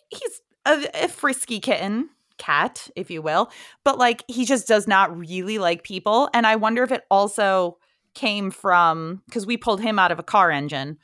[0.09, 3.49] he's a, a frisky kitten cat if you will
[3.83, 7.77] but like he just does not really like people and i wonder if it also
[8.17, 10.97] came from because we pulled him out of a car engine.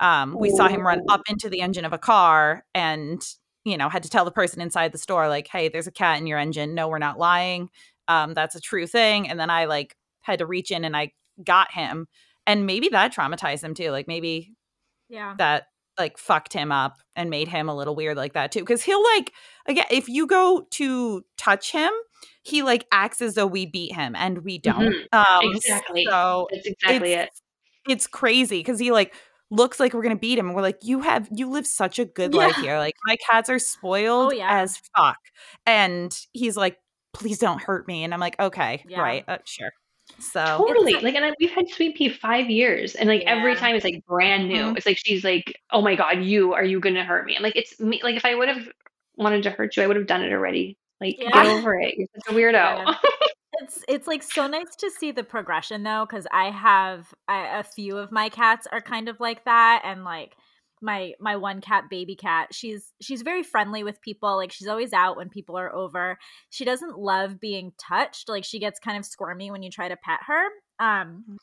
[0.00, 3.24] Um, we saw him run up into the engine of a car and
[3.64, 6.18] you know had to tell the person inside the store like hey there's a cat
[6.18, 6.74] in your engine.
[6.74, 7.70] No we're not lying.
[8.08, 9.28] Um, that's a true thing.
[9.28, 12.08] And then i like had to reach in and i got him
[12.46, 14.54] and maybe that traumatized him too like maybe
[15.08, 15.34] Yeah.
[15.38, 15.64] that
[15.98, 19.02] like fucked him up and made him a little weird like that too because he'll
[19.16, 19.32] like
[19.66, 21.90] again if you go to touch him
[22.42, 26.04] he like acts as though we beat him and we don't um Exactly.
[26.08, 27.28] so That's exactly it.
[27.28, 27.42] it's
[27.88, 29.14] it's crazy because he like
[29.50, 30.46] looks like we're gonna beat him.
[30.46, 32.46] And we're like, you have you live such a good Yeah.
[32.46, 32.78] life here.
[32.78, 34.60] Like my cats are spoiled Oh, yeah.
[34.60, 35.18] as fuck.
[35.66, 36.78] And he's like,
[37.12, 38.02] please don't hurt me.
[38.02, 39.00] And I'm like, okay, Yeah.
[39.00, 39.70] right, uh, sure.
[40.18, 40.94] So Totally.
[41.00, 44.04] Like, and I, we've had Sweet Pea five years, and like every time it's like
[44.06, 44.54] brand new.
[44.72, 44.76] Mhm.
[44.76, 47.56] It's like she's like, "Oh my god, you are you gonna hurt me?" I'm like,
[47.56, 48.68] "It's me." Like if I would have
[49.16, 50.78] wanted to hurt you, I would have done it already.
[51.00, 51.30] Like Yeah.
[51.32, 51.96] get over it.
[51.96, 52.52] You're such a weirdo.
[52.52, 52.94] Yeah.
[53.62, 57.62] It's it's like so nice to see the progression though, because I have I, a
[57.62, 60.36] few of my cats are kind of like that, and like
[60.86, 64.36] my my one cat, baby cat, she's she's very friendly with people.
[64.36, 66.16] Like she's always out when people are over.
[66.48, 68.28] She doesn't love being touched.
[68.28, 70.46] Like she gets kind of squirmy when you try to pet her.
[70.78, 71.38] Um,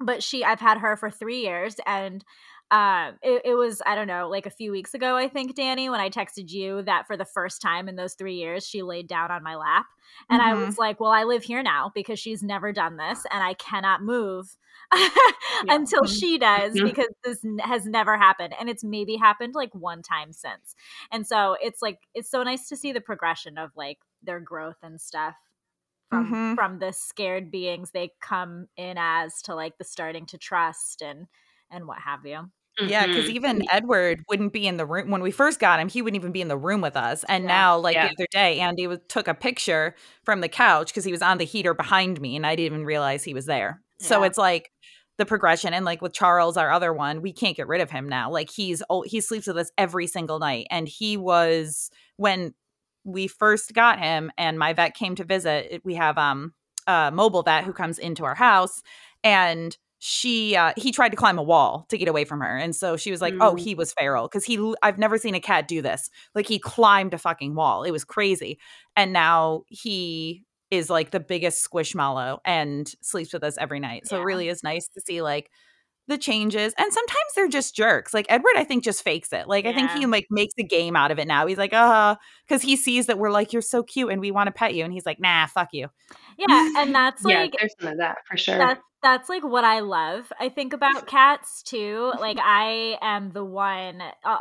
[0.00, 2.24] but she I've had her for three years, and
[2.70, 5.90] um it, it was i don't know like a few weeks ago i think Dani
[5.90, 9.06] when i texted you that for the first time in those three years she laid
[9.08, 9.86] down on my lap
[10.30, 10.66] and I Mhm.
[10.66, 14.02] was like, well, I live here now because she's never done this and I cannot
[14.02, 14.56] move
[15.68, 16.08] until Mhm.
[16.08, 18.54] she does because this n- has never happened.
[18.58, 20.74] And it's maybe happened like one time since.
[21.12, 24.78] And so it's like, it's so nice to see the progression of like their growth
[24.82, 25.34] and stuff.
[26.10, 26.54] From, Mhm.
[26.54, 31.26] from the scared beings they come in as to like the starting to trust and
[31.70, 32.50] and what have you.
[32.86, 35.88] Yeah, because even Edward wouldn't be in the room when we first got him.
[35.88, 37.24] He wouldn't even be in the room with us.
[37.28, 37.48] And Yeah.
[37.48, 38.08] now, like Yeah.
[38.08, 41.38] the other day, Andy was, took a picture from the couch because he was on
[41.38, 43.82] the heater behind me, and I didn't even realize he was there.
[44.00, 44.70] So it's like
[45.16, 48.08] the progression, and like with Charles, our other one, we can't get rid of him
[48.08, 48.30] now.
[48.30, 52.54] Like he's oh, he sleeps with us every single night, and he was when
[53.04, 55.82] we first got him, and my vet came to visit.
[55.84, 56.54] We have um
[56.86, 58.82] a mobile vet who comes into our house,
[59.24, 62.74] and she uh he tried to climb a wall to get away from her and
[62.76, 63.60] so she was like oh Mm.
[63.60, 67.14] he was feral because he i've never seen a cat do this like he climbed
[67.14, 68.58] a fucking wall it was crazy
[68.96, 74.16] and now he is like the biggest squishmallow and sleeps with us every night so
[74.16, 74.22] Yeah.
[74.22, 75.50] it really is nice to see like
[76.08, 79.66] the changes and sometimes they're just jerks like edward i think just fakes it like
[79.66, 82.62] i think he like makes a game out of it now he's like uh because
[82.62, 84.92] he sees that we're like you're so cute and we want to pet you and
[84.92, 85.88] he's like nah fuck you
[86.38, 86.70] Yeah.
[86.78, 88.58] And that's yeah, like, there's some of that for sure.
[88.58, 90.32] That's that's like what I love.
[90.40, 92.12] I think about cats too.
[92.18, 94.00] Like I am the one.
[94.24, 94.36] Uh,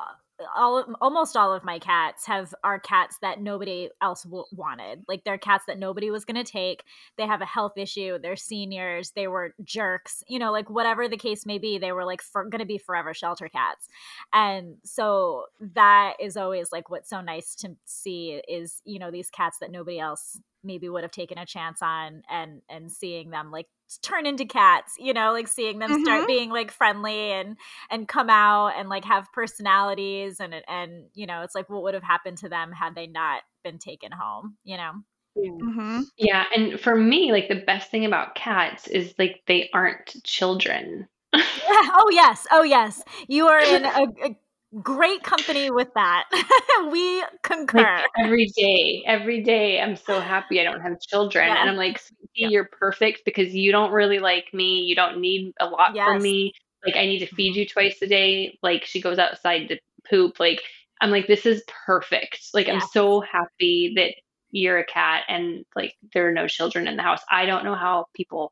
[0.55, 5.03] all almost all of my cats have are cats that nobody else w- wanted.
[5.07, 6.83] Like they're cats that nobody was going to take.
[7.17, 8.19] They have a health issue.
[8.19, 9.11] They're seniors.
[9.11, 10.23] They were jerks.
[10.27, 13.13] You know, like whatever the case may be, they were like going to be forever
[13.13, 13.87] shelter cats.
[14.33, 19.29] And so that is always like what's so nice to see is you know these
[19.29, 23.51] cats that nobody else maybe would have taken a chance on and and seeing them
[23.51, 23.67] like
[24.01, 26.27] turn into cats you know like seeing them start Mhm.
[26.27, 27.57] being like friendly and
[27.89, 31.93] and come out and like have personalities and and you know it's like what would
[31.93, 34.91] have happened to them had they not been taken home you know
[35.35, 35.51] Yeah.
[35.51, 36.01] mm-hmm.
[36.17, 41.07] Yeah, and for me, like the best thing about cats is like they aren't children.
[41.35, 44.37] oh yes oh yes you are in a, a
[44.81, 46.25] great company with that
[46.91, 51.61] we concur Like every day, every day, I'm so happy I don't have children, Yeah.
[51.61, 52.01] and I'm like,
[52.35, 52.49] Yeah.
[52.49, 54.79] you're perfect because you don't really like me.
[54.81, 56.07] You don't need a lot Yes.
[56.07, 56.53] from me.
[56.85, 57.73] Like I need to feed you mm-hmm.
[57.73, 58.57] twice a day.
[58.61, 60.39] Like she goes outside to poop.
[60.39, 60.61] Like
[61.01, 62.49] I'm like, this is perfect.
[62.53, 64.15] Like I'm so happy that
[64.51, 67.21] you're a cat and like there are no children in the house.
[67.31, 68.51] I don't know how people.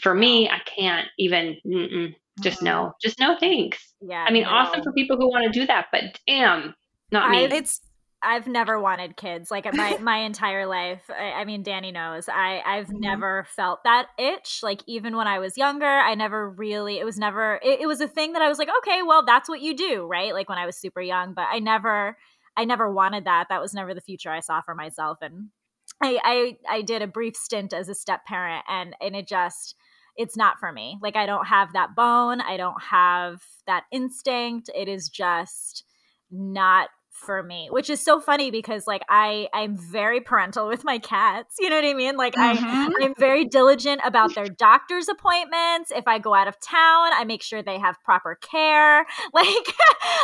[0.00, 1.56] For me, I can't even.
[2.40, 2.64] Just Mhm.
[2.64, 3.94] no, just no thanks.
[4.00, 4.50] yeah I mean, no.
[4.50, 6.74] awesome for people who want to do that, but damn,
[7.10, 7.44] not me.
[7.44, 7.80] I've- it's
[8.22, 11.02] I've never wanted kids like my my entire life.
[11.10, 12.28] I, I mean, Dani knows.
[12.28, 13.00] I I've Mhm.
[13.00, 14.60] never felt that itch.
[14.62, 16.98] Like even when I was younger, I never really.
[16.98, 17.60] It was never.
[17.62, 20.06] It, it was a thing that I was like, okay, well, that's what you do,
[20.06, 20.32] right?
[20.34, 22.16] Like when I was super young, but I never,
[22.56, 23.48] I never wanted that.
[23.50, 25.18] That was never the future I saw for myself.
[25.20, 25.50] And
[26.02, 26.18] I
[26.68, 29.74] I I did a brief stint as a step parent, and and it just.
[30.16, 30.98] It's not for me.
[31.02, 32.40] Like I don't have that bone.
[32.40, 34.70] I don't have that instinct.
[34.74, 35.84] It is just
[36.30, 40.98] not for me which is so funny because like i i'm very parental with my
[40.98, 42.88] cats you know what i mean like i Mhm.
[43.00, 47.42] i'm very diligent about their doctor's appointments if i go out of town i make
[47.42, 48.98] sure they have proper care
[49.32, 49.46] like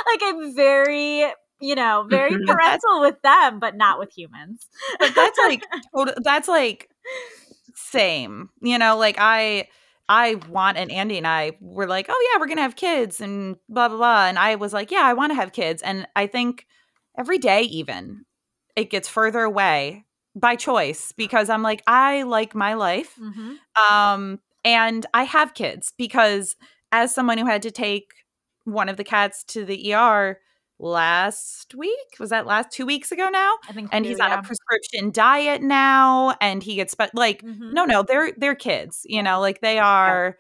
[0.07, 1.25] like i'm very
[1.61, 2.47] you know very Mhm.
[2.47, 4.69] parental with them but not with humans
[5.01, 5.63] but that's like
[5.97, 6.91] total, that's like
[7.75, 9.67] same you know like i
[10.13, 13.57] i want and andy and i were like oh yeah we're gonna have kids and
[13.69, 16.27] blah blah blah and i was like yeah i want to have kids and i
[16.27, 16.67] think
[17.19, 18.25] every day even
[18.77, 20.05] it gets further away
[20.35, 23.57] by choice because i'm like i like my life Mhm.
[23.91, 26.57] um and i have kids because
[26.91, 28.09] as someone who had to take
[28.65, 30.39] one of the cats to the er
[30.83, 34.41] last week was that last two weeks ago now i think and he's on yeah.
[34.41, 37.73] a prescription diet now and he gets spe- like Mhm.
[37.73, 40.37] no no they're they're kids you know like they are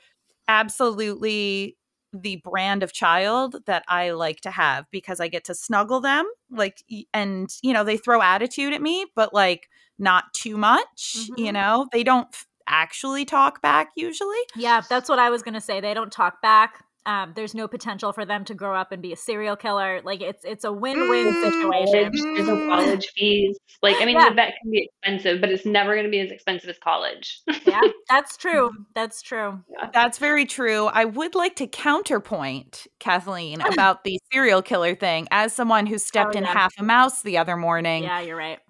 [0.48, 1.76] absolutely
[2.12, 6.26] the brand of child that I like to have because I get to snuggle them
[6.50, 6.82] like
[7.14, 9.68] and you know they throw attitude at me but like
[9.98, 11.42] not too much mm-hmm.
[11.42, 12.28] you know they don't
[12.66, 16.42] actually talk back usually yeah that's what I was going to say they don't talk
[16.42, 20.00] back um, there's no potential for them to grow up and be a serial killer.
[20.04, 22.34] Like it's it's a win-win mm, situation.
[22.34, 23.58] There's no college fees.
[23.82, 24.28] Like I mean, yeah.
[24.28, 27.40] the vet can be expensive, but it's never going to be as expensive as college.
[27.66, 28.70] yeah, that's true.
[28.94, 29.60] That's true.
[29.68, 29.90] Yeah.
[29.92, 30.86] That's very true.
[30.86, 36.36] I would like to counterpoint Kathleen about the serial killer thing as someone who stepped
[36.36, 36.50] oh, yeah.
[36.50, 38.04] in half a mouse the other morning.
[38.04, 38.60] Yeah, you're right.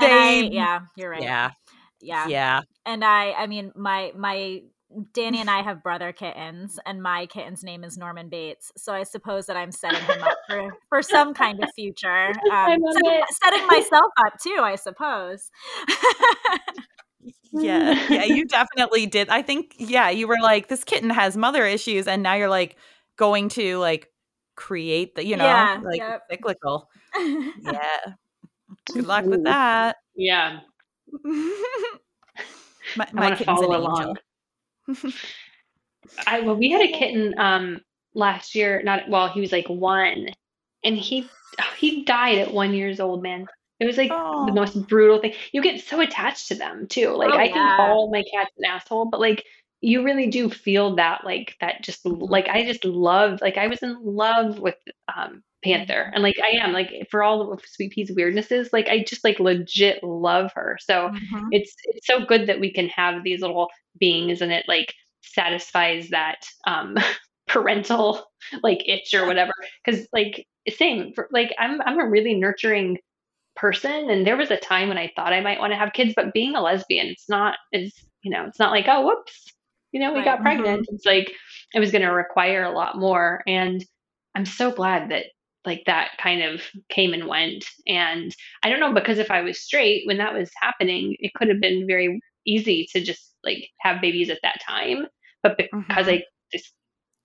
[0.00, 1.22] They, I, yeah, you're right.
[1.22, 1.50] Yeah.
[2.00, 2.28] Yeah.
[2.28, 2.60] Yeah.
[2.86, 4.62] And I I mean my my
[5.12, 8.72] Dani and I have brother kittens, and my kitten's name is Norman Bates.
[8.76, 12.32] So I suppose that I'm setting him up for, for some kind of future.
[12.54, 15.50] Um, setting, setting, myself up too, I suppose.
[17.52, 19.28] yeah, yeah, you definitely did.
[19.28, 22.76] I think, yeah, you were like, this kitten has mother issues, and now you're like
[23.16, 24.08] going to like
[24.56, 26.22] create the, you know, yeah, like yep.
[26.30, 26.88] cyclical.
[27.18, 28.14] yeah.
[28.92, 29.96] Good luck with that.
[30.14, 30.60] Yeah.
[32.96, 34.16] my, my kitten's an angel.
[36.26, 37.80] I well, we had a kitten um
[38.14, 38.82] last year.
[38.82, 40.28] Not well, he was like one,
[40.84, 41.28] and he
[41.78, 43.22] he died at one years old.
[43.22, 43.46] Man,
[43.80, 44.46] it was like oh.
[44.46, 45.34] the most brutal thing.
[45.52, 47.10] You get so attached to them too.
[47.10, 47.52] Like oh, I yeah.
[47.52, 49.44] can call my cat an asshole, but like
[49.80, 53.82] you really do feel that like that just like I just loved like I was
[53.82, 54.76] in love with
[55.14, 59.02] um Panther and like I am like for all of Sweet Pea's weirdnesses like I
[59.02, 61.48] just like legit love her so mm-hmm.
[61.50, 66.10] it's it's so good that we can have these little beings and it like satisfies
[66.10, 66.96] that um
[67.48, 68.24] parental
[68.62, 69.52] like itch or whatever
[69.84, 72.98] because like same for like I'm I'm a really nurturing
[73.56, 76.12] person and there was a time when I thought I might want to have kids
[76.14, 77.92] but being a lesbian it's not is
[78.22, 79.52] you know it's not like oh whoops
[79.94, 80.24] you know, we right.
[80.24, 80.82] got pregnant.
[80.82, 80.94] Mm-hmm.
[80.96, 81.32] It's like
[81.72, 83.42] it was going to require a lot more.
[83.46, 83.82] And
[84.34, 85.26] I'm so glad that
[85.64, 87.64] like that kind of came and went.
[87.86, 91.48] And I don't know, because if I was straight when that was happening, it could
[91.48, 95.06] have been very easy to just like have babies at that time.
[95.42, 96.10] But because mm-hmm.
[96.10, 96.72] I just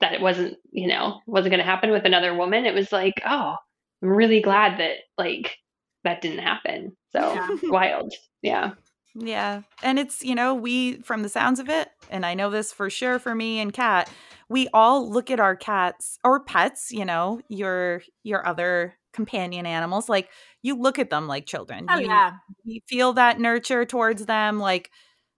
[0.02, 3.22] that it wasn't, you know, wasn't going to happen with another woman, it was like,
[3.26, 3.56] oh,
[4.02, 5.58] I'm really glad that like
[6.04, 6.96] that didn't happen.
[7.12, 7.50] So yeah.
[7.64, 8.14] wild.
[8.42, 8.72] Yeah.
[9.16, 9.62] Yeah.
[9.84, 12.90] And it's, you know, we, from the sounds of it, and I know this for
[12.90, 14.10] sure for me and Katt,
[14.50, 20.10] we all look at our cats or pets, you know, your your other companion animals,
[20.10, 20.30] like
[20.62, 21.86] you look at them like children.
[21.90, 22.34] Oh you, yeah.
[22.64, 24.60] You feel that nurture towards them.
[24.60, 24.90] Like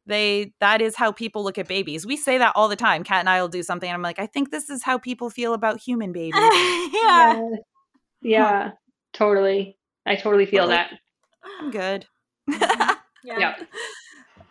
[0.05, 2.05] they that is how people look at babies.
[2.05, 3.03] We say that all the time.
[3.03, 5.29] Katt and I will do something and I'm like, I think this is how people
[5.29, 6.33] feel about human babies.
[6.35, 6.91] yeah.
[6.93, 7.49] Yeah.
[8.21, 8.71] yeah.
[9.13, 9.77] Totally.
[10.05, 10.99] I totally feel like, that.
[11.59, 12.05] I'm good.
[13.23, 13.39] Yeah.
[13.39, 13.55] yeah.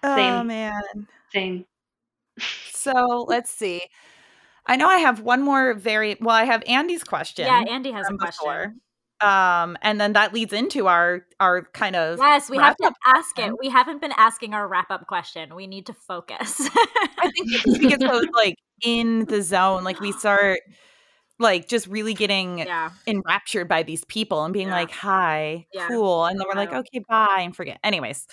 [0.03, 0.83] Oh man.
[1.33, 1.65] Same.
[2.73, 3.83] So let's see.
[4.67, 7.47] I know I have one more very well, I have Andy's question.
[7.47, 8.47] Yeah, Andy has a question.
[8.47, 8.75] Before.
[9.21, 13.35] Um, and then that leads into our our kind of yes, we have to ask
[13.35, 13.53] question.
[13.53, 13.59] it.
[13.61, 15.55] We haven't been asking our wrap up question.
[15.55, 16.69] We need to focus.
[17.19, 20.61] I think we get so like in the zone, like we start
[21.39, 22.91] like just really getting yeah.
[23.07, 24.75] enraptured by these people and being yeah.
[24.75, 25.89] like, "Hi, yeah.
[25.89, 27.79] cool," and then we're like, "Okay, bye," and forget.
[27.85, 28.27] Anyways,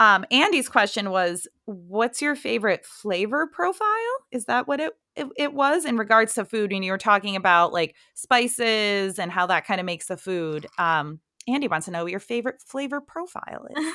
[0.00, 3.86] um, Andy's question was, "What's your favorite flavor profile?"
[4.32, 6.72] Is that what it, it it was in regards to food?
[6.72, 10.66] And you were talking about like spices and how that kind of makes the food.
[10.78, 13.94] Um, Andy wants to know what your favorite flavor profile is.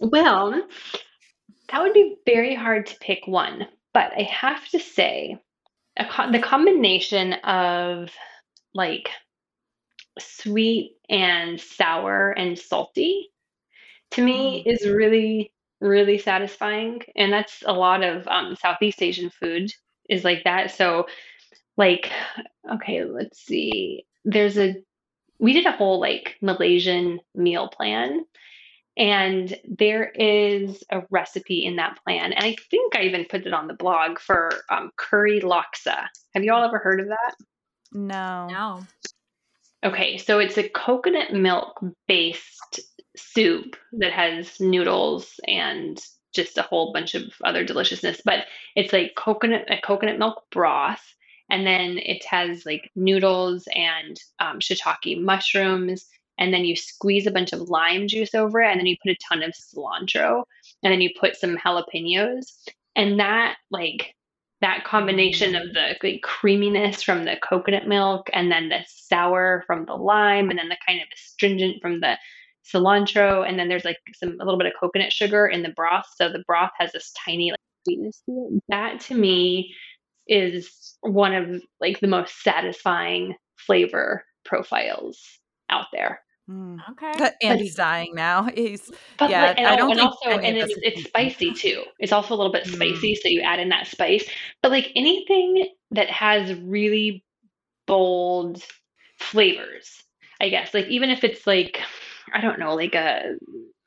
[0.00, 0.62] Well,
[1.70, 5.36] that would be very hard to pick one, but I have to say,
[6.10, 8.10] co- the combination of
[8.72, 9.10] like
[10.20, 13.30] sweet and sour and salty
[14.12, 14.72] to me mm.
[14.72, 19.72] is really really satisfying and that's a lot of um, southeast asian food
[20.08, 20.70] is like that.
[20.70, 21.06] So
[21.76, 22.10] like
[22.72, 24.04] okay let's see.
[24.24, 24.74] There's a
[25.38, 28.24] we did a whole like malaysian meal plan
[28.96, 33.52] and there is a recipe in that plan and i think i even put it
[33.52, 36.06] on the blog for um, curry laksa.
[36.34, 37.34] Have you all ever heard of that?
[37.92, 38.48] No.
[38.48, 38.86] No.
[39.84, 42.80] Okay so it's a coconut milk based
[43.18, 46.00] soup that has noodles and
[46.34, 48.20] just a whole bunch of other deliciousness.
[48.24, 48.44] But
[48.76, 51.02] it's like coconut a coconut milk broth,
[51.50, 56.06] and then it has like noodles and um, shiitake mushrooms,
[56.38, 59.12] and then you squeeze a bunch of lime juice over it, and then you put
[59.12, 60.44] a ton of cilantro,
[60.82, 62.52] and then you put some jalapenos,
[62.94, 64.14] and that like
[64.60, 69.84] that combination of the like, creaminess from the coconut milk and then the sour from
[69.84, 72.18] the lime and then the kind of astringent from the
[72.72, 76.06] cilantro, and then there's like some a little bit of coconut sugar in the broth.
[76.16, 78.62] So the broth has this tiny like sweetness to it.
[78.68, 79.74] That to me
[80.26, 85.18] is one of like the most satisfying flavor profiles
[85.70, 86.20] out there.
[86.48, 86.78] Mm.
[86.90, 87.30] Okay.
[87.42, 88.48] Andy's but, dying now.
[88.54, 89.48] He's but yeah.
[89.48, 91.82] Like, and, I don't and also and it's, it's spicy too.
[91.98, 93.16] It's also a little bit spicy, mm.
[93.18, 94.28] so you add in that spice.
[94.62, 97.24] But like anything that has really
[97.86, 98.62] bold
[99.18, 100.02] flavors,
[100.40, 100.72] I guess.
[100.72, 101.80] Like even if it's like
[102.34, 103.34] I don't know, like a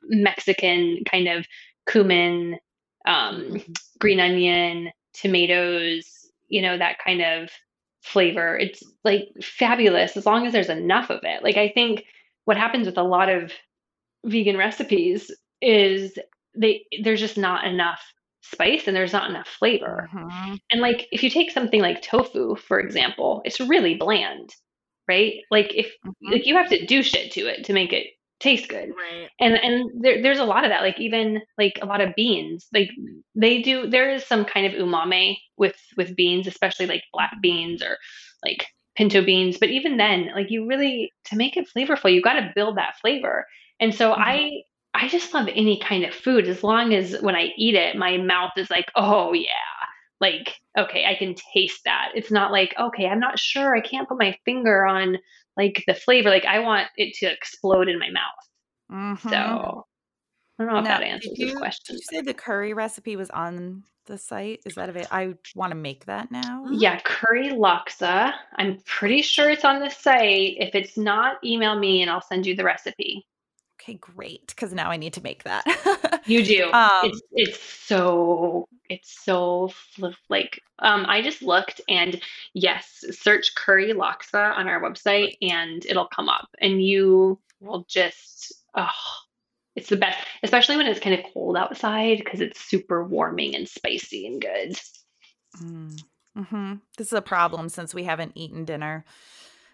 [0.03, 1.45] Mexican kind of
[1.89, 2.57] cumin,
[3.05, 3.71] um, mm-hmm.
[3.99, 6.05] green onion, tomatoes,
[6.47, 7.49] you know, that kind of
[8.01, 8.57] flavor.
[8.57, 11.43] It's like fabulous as long as there's enough of it.
[11.43, 12.05] Like I think
[12.45, 13.51] what happens with a lot of
[14.25, 15.31] vegan recipes
[15.61, 16.17] is
[16.55, 18.01] they there's just not enough
[18.41, 20.09] spice and there's not enough flavor.
[20.13, 20.55] Mm-hmm.
[20.71, 24.49] And like if you take something like tofu, for example, it's really bland,
[25.07, 25.35] right?
[25.49, 26.31] Like if mm-hmm.
[26.31, 28.07] like you have to do shit to it to make it
[28.41, 28.89] taste good.
[28.89, 29.29] Right.
[29.39, 30.81] And and there, there's a lot of that.
[30.81, 32.89] Like even like a lot of beans, like
[33.35, 33.87] they do.
[33.87, 37.97] There is some kind of umami with with beans, especially like black beans or
[38.43, 38.65] like
[38.95, 39.57] pinto beans.
[39.59, 42.97] But even then, like you really to make it flavorful, you got to build that
[42.99, 43.45] flavor.
[43.79, 44.21] And so mm-hmm.
[44.21, 44.51] I
[44.93, 48.17] I just love any kind of food as long as when I eat it, my
[48.17, 49.47] mouth is like, oh yeah.
[50.19, 52.09] Like, okay, I can taste that.
[52.13, 53.75] It's not like, okay, I'm not sure.
[53.75, 55.17] I can't put my finger on
[55.61, 56.29] like the flavor.
[56.29, 58.47] Like I want it to explode in my mouth.
[58.91, 59.29] Mm-hmm.
[59.29, 59.85] So
[60.59, 61.95] I don't know if now, that answers you, this question.
[61.95, 64.59] Did you say the curry recipe was on the site?
[64.65, 65.15] Is that available?
[65.15, 66.65] I want to make that now.
[66.71, 68.33] Yeah, curry laksa.
[68.55, 70.55] I'm pretty sure it's on the site.
[70.57, 73.25] If it's not, email me and I'll send you the recipe.
[73.81, 74.47] Okay, great.
[74.47, 76.21] Because now I need to make that.
[76.25, 76.69] you do.
[76.73, 79.71] Um, it's it's so it's so
[80.29, 82.21] like um, I just looked and
[82.53, 88.53] yes, search curry laksa on our website and it'll come up and you will just
[88.75, 88.87] oh,
[89.75, 93.67] it's the best, especially when it's kind of cold outside because it's super warming and
[93.67, 94.79] spicy and good.
[95.61, 95.99] Mm,
[96.35, 99.05] hmm This is a problem since we haven't eaten dinner.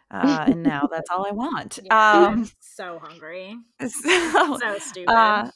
[0.09, 1.79] Uh, and now that's all I want.
[1.83, 3.55] Yeah, um, so hungry.
[3.81, 5.09] So, so stupid.
[5.09, 5.51] Uh,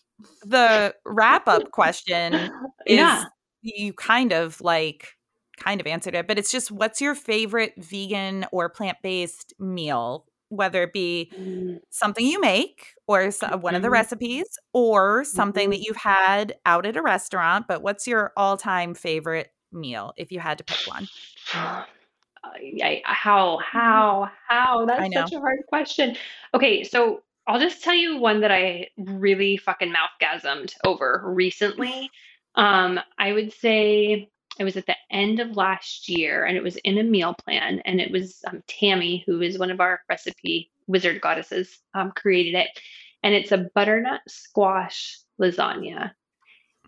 [0.45, 2.49] the wrap up question is
[2.85, 3.25] yeah.
[3.61, 5.09] you kind of like
[5.57, 10.25] kind of answered it, but it's just what's your favorite vegan or plant based meal,
[10.49, 11.79] whether it be mm.
[11.89, 13.93] something you make or so, one of the mm-hmm.
[13.93, 15.71] recipes or something mm-hmm.
[15.71, 20.31] that you've had out at a restaurant, but what's your all time favorite meal if
[20.31, 21.07] you had to pick one?
[22.43, 23.77] I, how mm-hmm.
[23.77, 24.85] how how?
[24.85, 26.15] That's such a hard question.
[26.53, 32.09] Okay so i'll just tell you one that i really fucking mouthgasmed over recently.
[32.55, 34.29] Um i would say
[34.59, 37.81] it was at the end of last year and it was in a meal plan
[37.85, 42.53] and it was um, tammy who is one of our recipe wizard goddesses um, created
[42.55, 42.67] it
[43.23, 46.11] and it's a butternut squash lasagna.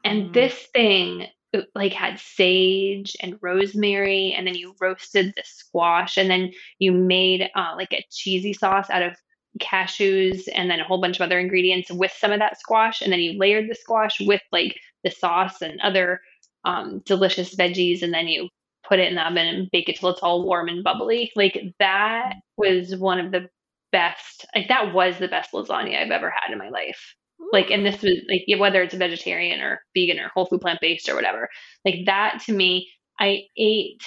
[0.04, 0.34] And mm.
[0.34, 1.28] this thing
[1.76, 7.50] like had sage and rosemary and then you roasted the squash and then you made
[7.56, 9.16] uh, like a cheesy sauce out of
[9.60, 13.12] cashews and then a whole bunch of other ingredients with some of that squash and
[13.12, 16.22] then you layered the squash with like the sauce and other
[16.66, 18.50] um, delicious veggies and then you
[18.88, 21.32] put it in the oven and bake it till it's all warm and bubbly.
[21.36, 23.48] Like that was one of the
[23.94, 27.16] best like that was the best lasagna i've ever had in my life
[27.52, 30.80] like and this was like whether it's a vegetarian or vegan or whole food plant
[30.82, 31.50] based or whatever
[31.86, 32.90] like that to me
[33.20, 34.04] i ate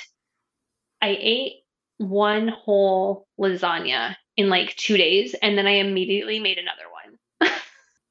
[1.02, 1.54] i ate
[1.98, 7.50] one whole lasagna in like two days and then i immediately made another one.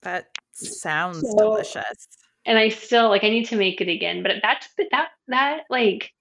[0.04, 2.08] That sounds so, delicious.
[2.46, 6.12] and i still like i need to make it again but that's that that like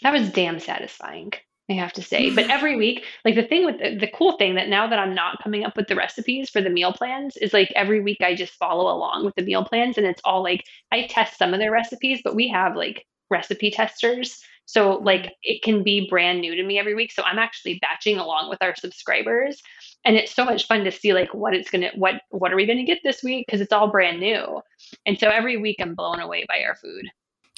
[0.00, 1.32] that was damn satisfying
[1.70, 2.34] I have to say.
[2.34, 5.14] But every week, like the thing with the, the, cool thing that now that I'm
[5.14, 8.34] not coming up with the recipes for the meal plans is like every week I
[8.34, 11.60] just follow along with the meal plans and it's all like I test some of
[11.60, 14.40] their recipes, but we have like recipe testers.
[14.64, 15.30] So like mm.
[15.42, 17.12] it can be brand new to me every week.
[17.12, 19.62] So I'm actually batching along with our subscribers
[20.04, 22.56] and it's so much fun to see like what it's going to what what are
[22.56, 24.60] we going to get this week because it's all brand new.
[25.06, 27.06] And so every week I'm blown away by our food.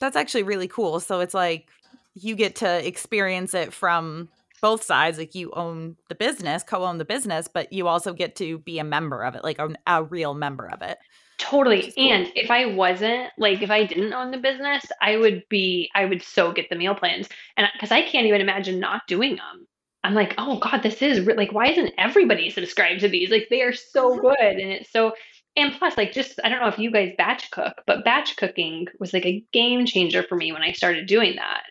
[0.01, 0.99] That's actually really cool.
[1.01, 1.69] So it's like
[2.15, 4.29] you get to experience it from
[4.61, 8.59] both sides like you own the business co-own the business but you also get to
[8.59, 10.99] be a member of it like a, a real member of it.
[11.39, 12.13] Totally cool.
[12.13, 16.05] and if i wasn't like if i didn't own the business i would be i
[16.05, 19.67] would so get the meal plans and because i can't even imagine not doing them
[20.05, 23.31] i'm like oh god this is re- like why isn't everybody subscribed to these?
[23.31, 25.15] Like they are so good and it's so
[25.57, 28.87] and plus like just i don't know if you guys batch cook but batch cooking
[28.99, 31.63] was like a game changer for me when i started doing that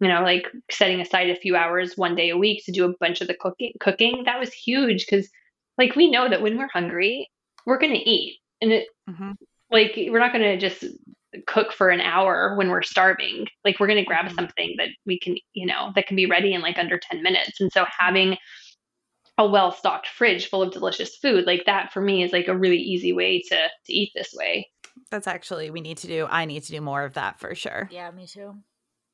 [0.00, 2.94] you know, like setting aside a few hours one day a week to do a
[3.00, 5.28] bunch of the cooking cooking, that was huge because
[5.76, 7.28] like we know that when we're hungry,
[7.66, 8.38] we're going to eat.
[8.60, 9.32] And it mm-hmm.
[9.70, 10.84] like we're not going to just
[11.46, 13.46] cook for an hour when we're starving.
[13.64, 14.34] Like we're going to grab Mhm.
[14.34, 17.60] something that we can, you know, that can be ready in like under 10 minutes.
[17.60, 18.36] And so having
[19.36, 22.78] a well-stocked fridge full of delicious food like that for me is like a really
[22.78, 24.68] easy way to to eat this way.
[25.10, 26.26] That's actually we need to do.
[26.28, 27.88] I need to do more of that for sure.
[27.92, 28.56] Yeah, me too.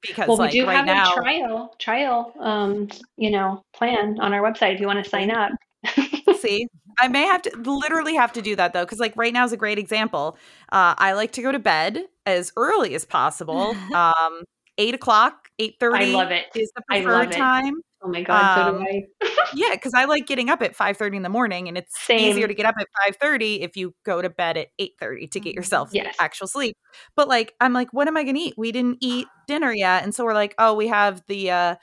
[0.07, 4.18] Because Well, like we do right have now, a trial trial um, you know, plan
[4.20, 5.52] on our website if you want to sign up.
[6.38, 6.66] see,
[7.00, 9.52] I may have to literally have to do that though, because like right now is
[9.52, 10.36] a great example.
[10.70, 13.76] Uh, I like to go to bed as early as possible.
[13.94, 14.44] Um,
[14.78, 16.04] eight o'clock, eight thirty.
[16.12, 16.46] I love it.
[16.54, 17.74] is the I love preferred time.
[18.02, 19.28] Oh my god, so Um, do I.
[19.54, 22.18] Yeah, because I like getting up at five thirty in the morning, and it's Same.
[22.30, 25.26] easier to get up at five thirty if you go to bed at eight thirty
[25.28, 26.14] to get yourself Yes.
[26.20, 26.76] actual sleep.
[27.16, 28.54] But like, I'm like, what am I gonna eat?
[28.58, 31.76] We didn't eat dinner yet, and so we're like, oh, we have the uh,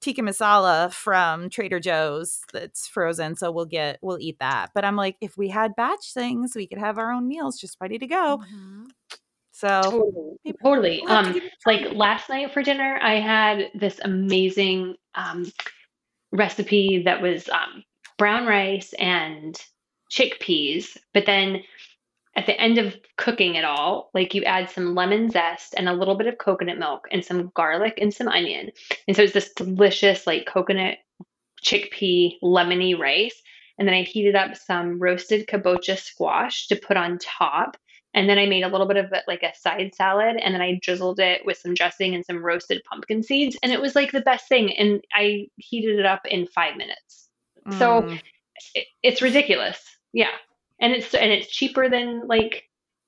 [0.00, 4.70] tikka masala from Trader Joe's that's frozen, so we'll get we'll eat that.
[4.76, 7.78] But I'm like, if we had batch things, we could have our own meals just
[7.80, 8.40] ready to go.
[8.54, 8.84] Mhm.
[9.64, 10.54] So Totally.
[10.62, 11.00] Totally.
[11.02, 13.98] we'll have to Um, give it a like last night for dinner, I had this
[14.02, 15.50] amazing um,
[16.32, 17.82] recipe that was um,
[18.18, 19.56] brown rice and
[20.12, 20.96] chickpeas.
[21.14, 21.62] But then
[22.36, 25.92] at the end of cooking it all, like you add some lemon zest and a
[25.94, 28.70] little bit of coconut milk and some garlic and some onion.
[29.08, 30.98] And so it's this delicious, like coconut
[31.64, 33.40] chickpea lemony rice.
[33.78, 37.76] And then I heated up some roasted kabocha squash to put on top.
[38.14, 40.62] And then I made a little bit of it like a side salad, and then
[40.62, 44.12] I drizzled it with some dressing and some roasted pumpkin seeds, and it was like
[44.12, 44.72] the best thing.
[44.72, 47.28] And I heated it up in five minutes.
[47.78, 48.20] So mm,
[48.74, 50.30] it, it's ridiculous, yeah.
[50.80, 52.64] And it's and it's cheaper than like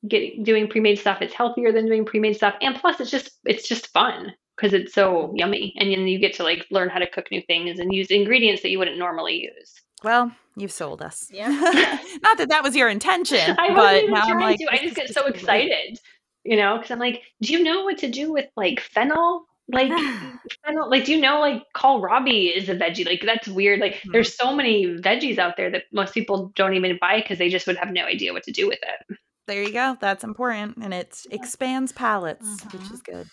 [0.09, 1.23] getting doing pre-made stuff.
[1.23, 4.95] It's healthier than doing pre-made stuff, and plus it's just it's just fun because it's
[4.95, 7.95] so yummy, and then you get to like learn how to cook new things and
[7.95, 9.75] use ingredients that you wouldn't normally use.
[10.05, 11.29] Well, you've sold us.
[11.31, 11.49] Yeah.
[12.23, 14.67] Not that that was your intention, I but now I'm like, to.
[14.71, 15.99] I just get so excited,
[16.45, 19.45] you know, because I'm like, do you know what to do with like fennel?
[19.69, 19.93] Like
[20.65, 23.05] fennel, like do you know like kohlrabi is a veggie?
[23.07, 23.81] Like that's weird.
[23.81, 24.13] Like Mhm.
[24.13, 27.67] there's so many veggies out there that most people don't even buy because they just
[27.67, 29.19] would have no idea what to do with it.
[29.49, 29.97] There you go.
[30.01, 32.93] That's important, and it expands palates, which Mhm.
[32.93, 33.29] is good.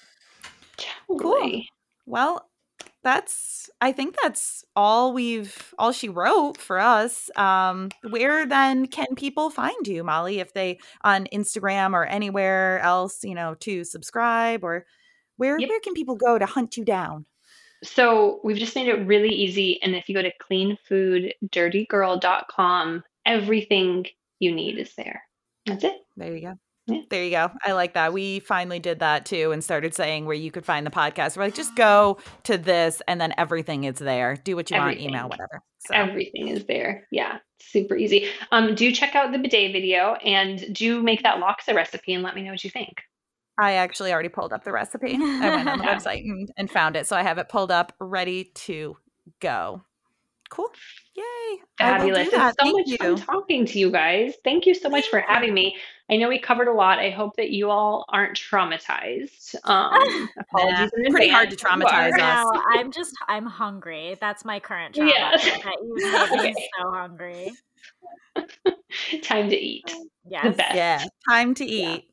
[1.07, 1.69] Totally.
[2.05, 2.47] Well,
[3.03, 7.29] that's I think that's all we've all she wrote for us.
[7.35, 13.23] Um, where then can people find you, Molly, if they on Instagram or anywhere else,
[13.23, 14.85] you know, to subscribe or
[15.37, 15.69] where Yep.
[15.69, 17.25] where can people go to hunt you down?
[17.83, 19.81] So we've just made it really easy.
[19.81, 24.05] And if you go to cleanfooddirtygirl.com, everything
[24.39, 25.21] you need is there.
[25.65, 25.95] That's it.
[26.15, 26.53] There you go.
[26.87, 27.01] Yeah.
[27.09, 27.49] There you go.
[27.63, 28.11] I like that.
[28.11, 31.37] We finally did that too and started saying where you could find the podcast.
[31.37, 34.35] We're like, just go to this and then everything is there.
[34.43, 35.05] Do what you Everything.
[35.05, 35.61] want, email, whatever.
[35.79, 37.07] So Everything is there.
[37.11, 38.27] Yeah, super easy.
[38.51, 42.35] Um, do check out the bidet video and do make that laksa recipe and let
[42.35, 43.01] me know what you think.
[43.59, 45.15] I actually already pulled up the recipe.
[45.15, 47.05] I went on the website and, and found it.
[47.07, 48.97] So I have it pulled up, ready to
[49.39, 49.83] go.
[50.53, 50.69] Cool.
[51.15, 51.23] Yay.
[51.79, 52.31] I will do Fabulous.
[52.31, 52.49] that.
[52.49, 54.35] It's so Thank much fun talking to you guys.
[54.43, 55.33] Thank you so much for Thank you.
[55.33, 55.75] having me.
[56.11, 56.99] I know we covered a lot.
[56.99, 59.55] I hope that you all aren't traumatized.
[59.63, 62.45] Um, apologies in pretty hard to traumatize us.
[62.45, 64.15] No, I'm just I'm hungry.
[64.21, 65.09] That's my current trauma.
[65.09, 65.43] Yes.
[65.43, 66.53] That you've Okay.
[66.79, 67.51] so hungry.
[69.23, 69.91] Time to eat.
[70.27, 70.55] Yes.
[70.57, 71.03] Yeah.
[71.27, 71.95] Time to Yeah.
[71.95, 72.05] eat.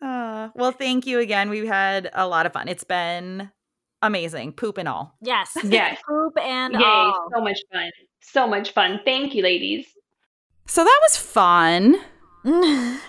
[0.00, 1.50] Uh, well, thank you again.
[1.50, 2.68] We've had a lot of fun.
[2.68, 3.50] It's been
[4.06, 5.14] amazing, poop and all.
[5.20, 5.56] Yes.
[5.64, 6.00] Yes.
[6.08, 6.84] Poop and Yay.
[6.84, 7.28] all.
[7.34, 7.90] So much fun.
[8.20, 9.00] So much fun.
[9.04, 9.86] Thank you, ladies.
[10.66, 11.96] So that was fun.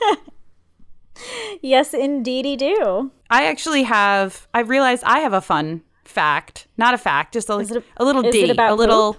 [1.61, 3.11] yes, indeedy do.
[3.30, 6.67] I actually have, I realized I have a fun fact.
[6.77, 9.17] Not a fact, just a, Is it a little is it D, a little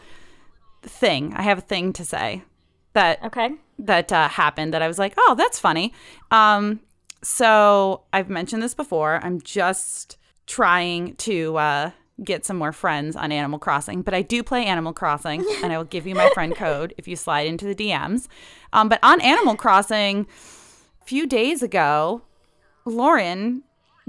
[0.82, 1.32] thing.
[1.34, 2.42] I have a thing to say
[2.92, 3.50] that Okay.
[3.78, 5.92] that uh, happened that I was like, oh, that's funny.
[6.30, 6.80] Um,
[7.22, 9.20] so I've mentioned this before.
[9.22, 10.16] I'm just
[10.46, 11.90] trying to uh,
[12.22, 15.76] get some more friends on Animal Crossing, but I do play Animal Crossing, and I
[15.78, 18.26] will give you my friend code if you slide into the DMs.
[18.72, 20.26] Um, but on Animal Crossing,
[21.02, 22.22] a few days ago,
[22.84, 23.62] Lauren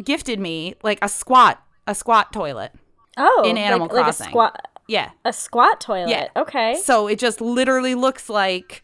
[0.03, 2.71] gifted me like a squat, a squat toilet.
[3.17, 4.27] Oh, In Animal like, like a Crossing.
[4.29, 5.09] squat Yeah.
[5.25, 6.09] a squat toilet.
[6.09, 6.27] Yeah.
[6.35, 6.75] Okay.
[6.75, 8.83] So it just literally looks like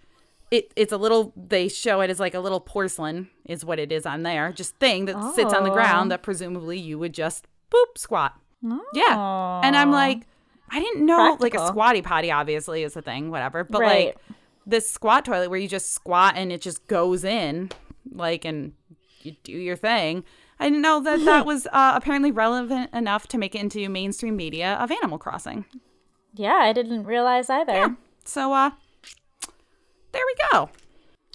[0.54, 3.92] it, it's a little they show it as like a little porcelain is what it
[3.92, 4.52] is on there.
[4.52, 5.74] Just thing that sits on the Oh.
[5.74, 8.34] ground that presumably you would just boop squat.
[8.94, 9.62] Yeah.
[9.64, 10.28] And I'm like,
[10.70, 13.64] I didn't know like a squatty potty obviously is a thing, whatever.
[13.64, 14.06] But Right.
[14.08, 14.18] like
[14.66, 17.70] this squat toilet where you just squat and it just goes in,
[18.12, 18.74] like and
[19.22, 20.24] you do your thing.
[20.60, 24.36] I didn't know that that was uh, apparently relevant enough to make it into mainstream
[24.38, 25.66] media of Animal Crossing.
[26.36, 27.74] Yeah, I didn't realize either.
[27.74, 27.88] Yeah.
[28.24, 28.72] So uh
[30.14, 30.70] there we go.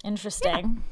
[0.03, 0.83] Interesting.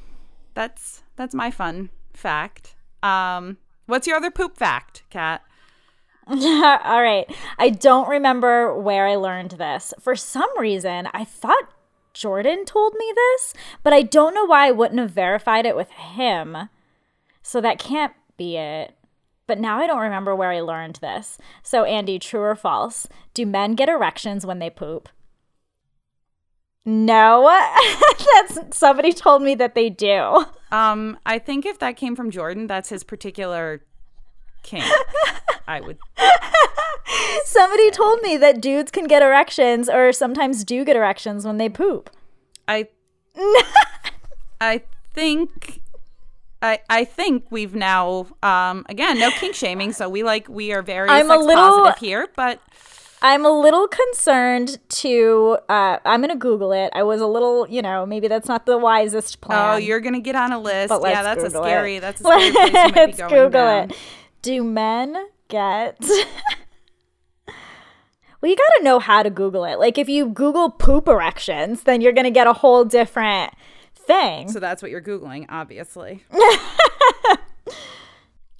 [0.53, 2.75] That's that's my fun fact.
[3.01, 5.43] Um, what's your other poop fact, Katt?
[6.27, 7.25] All right.
[7.57, 9.93] I don't remember where I learned this.
[9.99, 11.71] For some reason, I thought
[12.13, 15.89] Jordan told me this, but I don't know why I wouldn't have verified it with
[15.91, 16.69] him.
[17.41, 18.93] So that can't be it.
[19.47, 21.37] But now I don't remember where I learned this.
[21.63, 23.07] So, Andy, true or false?
[23.33, 25.07] Do men get erections when they poop?
[26.89, 27.53] No,
[28.35, 30.45] that's somebody told me that they do.
[30.71, 33.83] Um, I think if that came from Jordan, that's his particular
[34.63, 34.85] kink.
[35.67, 35.97] I would.
[37.43, 41.67] Somebody told me that dudes can get erections or sometimes do get erections when they
[41.67, 42.09] poop.
[42.69, 42.87] I.
[44.61, 44.83] I
[45.13, 45.81] think.
[46.61, 50.81] I, I think we've now um again no kink shaming so we like we are
[50.81, 52.59] very I'm a little- positive here but
[53.21, 55.57] I'm a little concerned to.
[55.67, 56.91] Uh, I'm gonna Google it.
[56.93, 59.73] I was a little, you know, maybe that's not the wisest plan.
[59.73, 62.01] oh you're gonna get on a list but yeah that's Google a scary It.
[62.01, 63.89] that's a scary place you might be let's going Google down.
[63.91, 63.97] it.
[64.43, 65.15] Do men
[65.47, 65.97] get?
[68.41, 69.79] well, you gotta know how to Google it.
[69.79, 73.51] Like if you Google poop erections, then you're gonna get a whole different
[73.95, 74.49] thing.
[74.49, 76.23] so that's what you're googling obviously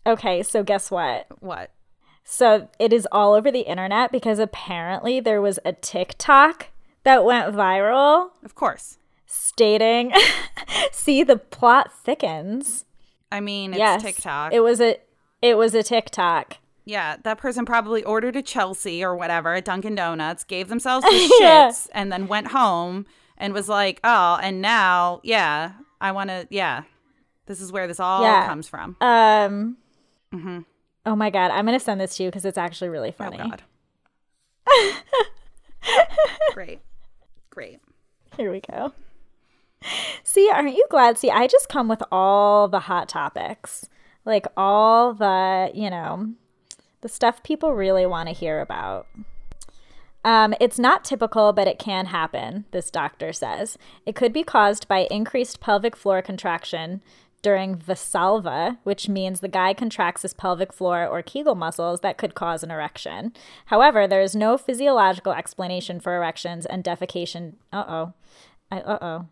[0.06, 1.26] Okay, so guess what?
[1.42, 1.70] what
[2.30, 6.68] So it is all over the internet because apparently there was a TikTok
[7.04, 10.12] that went viral of course stating,
[10.91, 12.84] "See the plot thickens."
[13.32, 14.98] I mean it's yes, TikTok It was a
[15.41, 16.58] it was a TikTok.
[16.84, 21.38] Yeah, that person probably ordered a Chelsea or whatever at Dunkin' Donuts, gave themselves the
[21.40, 21.70] Yeah.
[21.70, 23.06] shits, and then went home
[23.38, 26.84] and was like, "Oh, and now, yeah, I want to, yeah,
[27.45, 28.45] this is where this all Yeah.
[28.48, 29.78] comes from." Um.
[30.34, 30.66] Mhm.
[31.08, 33.40] Oh my god, I'm gonna send this to you because it's actually really funny.
[33.42, 33.50] Oh.
[33.50, 33.64] God.
[36.54, 36.80] Great,
[37.50, 37.80] great.
[38.36, 38.92] Here we go.
[40.24, 41.18] See, aren't you glad?
[41.18, 43.88] See, I just come with all the hot topics,
[44.26, 46.34] like all the, you know,
[47.02, 49.08] the stuff people really want to hear about.
[50.26, 53.78] Um, it's not typical, but it can happen, this doctor says.
[54.06, 57.02] It could be caused by increased pelvic floor contraction
[57.41, 62.35] during Valsalva, which means the guy contracts his pelvic floor or Kegel muscles that could
[62.35, 63.34] cause an erection.
[63.68, 67.53] However, there is no physiological explanation for erections and defecation.
[67.72, 68.14] Uh oh.
[68.72, 69.26] Uh oh.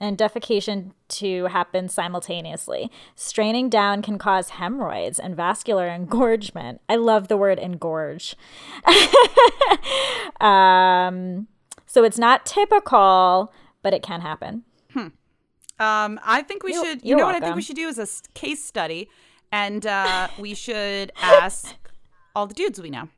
[0.00, 2.90] And defecation to happen simultaneously.
[3.14, 6.80] Straining down can cause hemorrhoids and vascular engorgement.
[6.88, 8.34] I love the word engorge.
[10.40, 11.46] um,
[11.86, 13.52] so it's not typical,
[13.82, 14.64] but it can happen.
[15.78, 17.04] Um, I think we You're- should.
[17.04, 19.08] You know what I think we should do is a case study,
[19.50, 21.74] and uh, we should ask
[22.34, 23.08] all the dudes we know.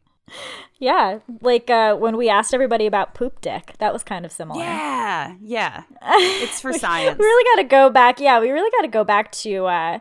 [0.79, 4.61] Yeah, like uh, when we asked everybody about poop dick, that was kind of similar.
[4.61, 5.83] Yeah, yeah.
[6.03, 7.19] It's for science.
[7.19, 8.21] We really got to go back.
[8.21, 9.99] Yeah, we really got to go back to uh,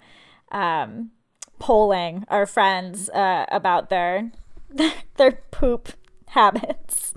[0.51, 1.11] um,
[1.59, 4.31] polling our friends uh, about their
[5.17, 5.89] their poop
[6.27, 7.13] habits.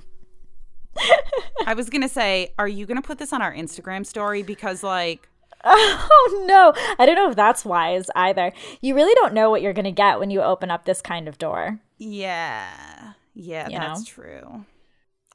[1.66, 4.43] I was gonna say, are you gonna put this on our Instagram story?
[4.43, 5.28] Because like,
[5.68, 8.52] Oh no, I don't know if that's wise either.
[8.81, 11.27] You really don't know what you're going to get when you open up this kind
[11.27, 11.81] of door.
[11.98, 14.05] yeah, yeah, You that's know?
[14.06, 14.64] true.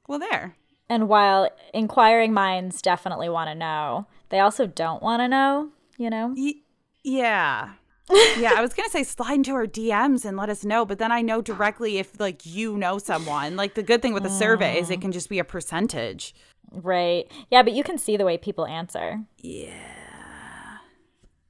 [0.08, 0.56] Well, there.
[0.90, 6.10] And while inquiring minds definitely want to know, they also don't want to know, you
[6.10, 6.34] know?
[6.38, 6.62] Y-
[7.04, 7.74] yeah.
[8.10, 11.12] Yeah, I was gonna say slide into our DMs and let us know, but then
[11.12, 13.56] I know directly if like you know someone.
[13.56, 16.34] Like the good thing with the survey is it can just be a percentage.
[16.72, 17.30] Right.
[17.50, 19.22] Yeah, but you can see the way people answer.
[19.38, 19.74] Yeah.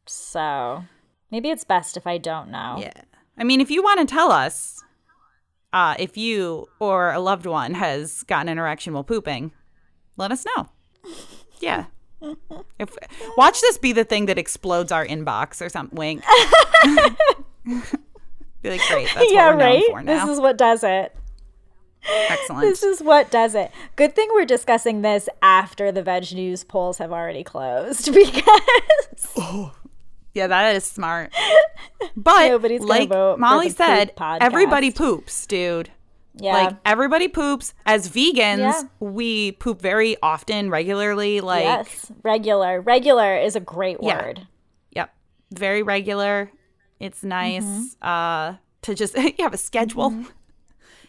[0.05, 0.83] So
[1.29, 2.77] maybe it's best if I don't know.
[2.79, 3.01] Yeah.
[3.37, 4.83] I mean, if you want to tell us
[5.73, 9.51] uh, if you or a loved one has gotten an erection while pooping,
[10.17, 10.69] let us know.
[11.59, 11.85] Yeah.
[12.79, 12.95] If
[13.37, 15.97] watch this be the thing that explodes our inbox or something.
[15.97, 16.23] Wink.
[18.61, 19.09] be like, great.
[19.13, 19.79] That's yeah, what we're right?
[19.79, 20.25] known for now.
[20.25, 21.15] This is what does it.
[22.29, 22.61] Excellent.
[22.61, 23.71] This is what does it.
[23.95, 29.31] Good thing we're discussing this after the VegNews polls have already closed because
[30.33, 31.33] Yeah, that is smart.
[32.17, 35.91] But Nobody's like Molly said, everybody poops, dude.
[36.35, 36.53] Yeah.
[36.53, 37.73] Like everybody poops.
[37.85, 38.81] As vegans, Yeah.
[38.99, 41.41] we poop very often, regularly.
[41.41, 42.81] Like, yes, regular.
[42.81, 44.17] Regular is a great Yeah.
[44.21, 44.47] word.
[44.91, 45.13] yep,
[45.53, 46.51] very regular.
[46.99, 48.07] It's nice Mm-hmm.
[48.07, 50.13] uh, to just you have a schedule.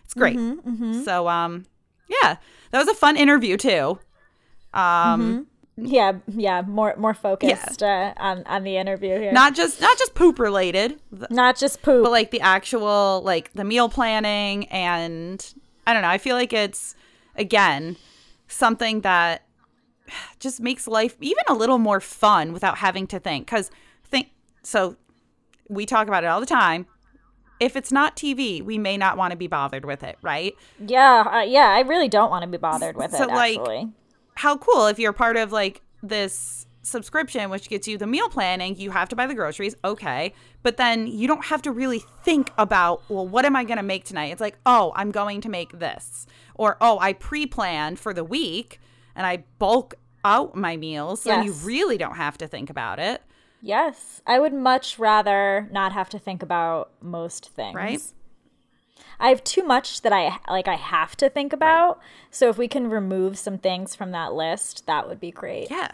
[0.05, 0.37] It's great.
[0.37, 1.65] Mm-hmm, So, um,
[2.09, 2.37] yeah,
[2.71, 3.99] that was a fun interview too.
[4.75, 5.47] Um,
[5.77, 9.33] Yeah, yeah, more more focused uh, on on the interview here.
[9.33, 11.01] not just not just poop related,
[11.31, 12.05] Not just poop.
[12.05, 15.55] but like the actual like the meal planning and
[15.87, 16.09] I don't know.
[16.09, 16.95] I feel like it's
[17.37, 17.97] again
[18.49, 19.43] something that
[20.41, 23.47] just makes life even a little more fun without having to think.
[23.47, 23.71] Because
[24.05, 24.29] think
[24.63, 24.97] so.
[25.69, 26.87] we talk about it all the time.
[27.61, 30.53] If it's not TV, we may not want to be bothered with it, right?
[30.85, 31.69] Yeah, uh, yeah.
[31.71, 33.29] I really don't want to be bothered with So, it.
[33.29, 33.89] like, Actually,
[34.43, 38.75] How cool if you're part of like this subscription, which gets you the meal planning,
[38.77, 40.35] you have to buy the groceries, okay.
[40.65, 43.85] But then you don't have to really think about, well, what am I going to
[43.85, 44.33] make tonight?
[44.33, 46.27] It's like, oh, I'm going to make this.
[46.57, 48.81] Or, oh, I pre planned for the week
[49.15, 49.95] and I bulk
[50.25, 51.23] out my meals.
[51.23, 53.23] So then you really don't have to think about it,
[53.61, 57.77] yes, I would much rather not have to think about most things.
[57.77, 58.03] right?
[59.21, 60.69] I have too much that I like.
[60.69, 62.01] I have to think about.
[62.31, 65.71] So if we can remove some things from that list, that would be great.
[65.71, 65.91] Yeah.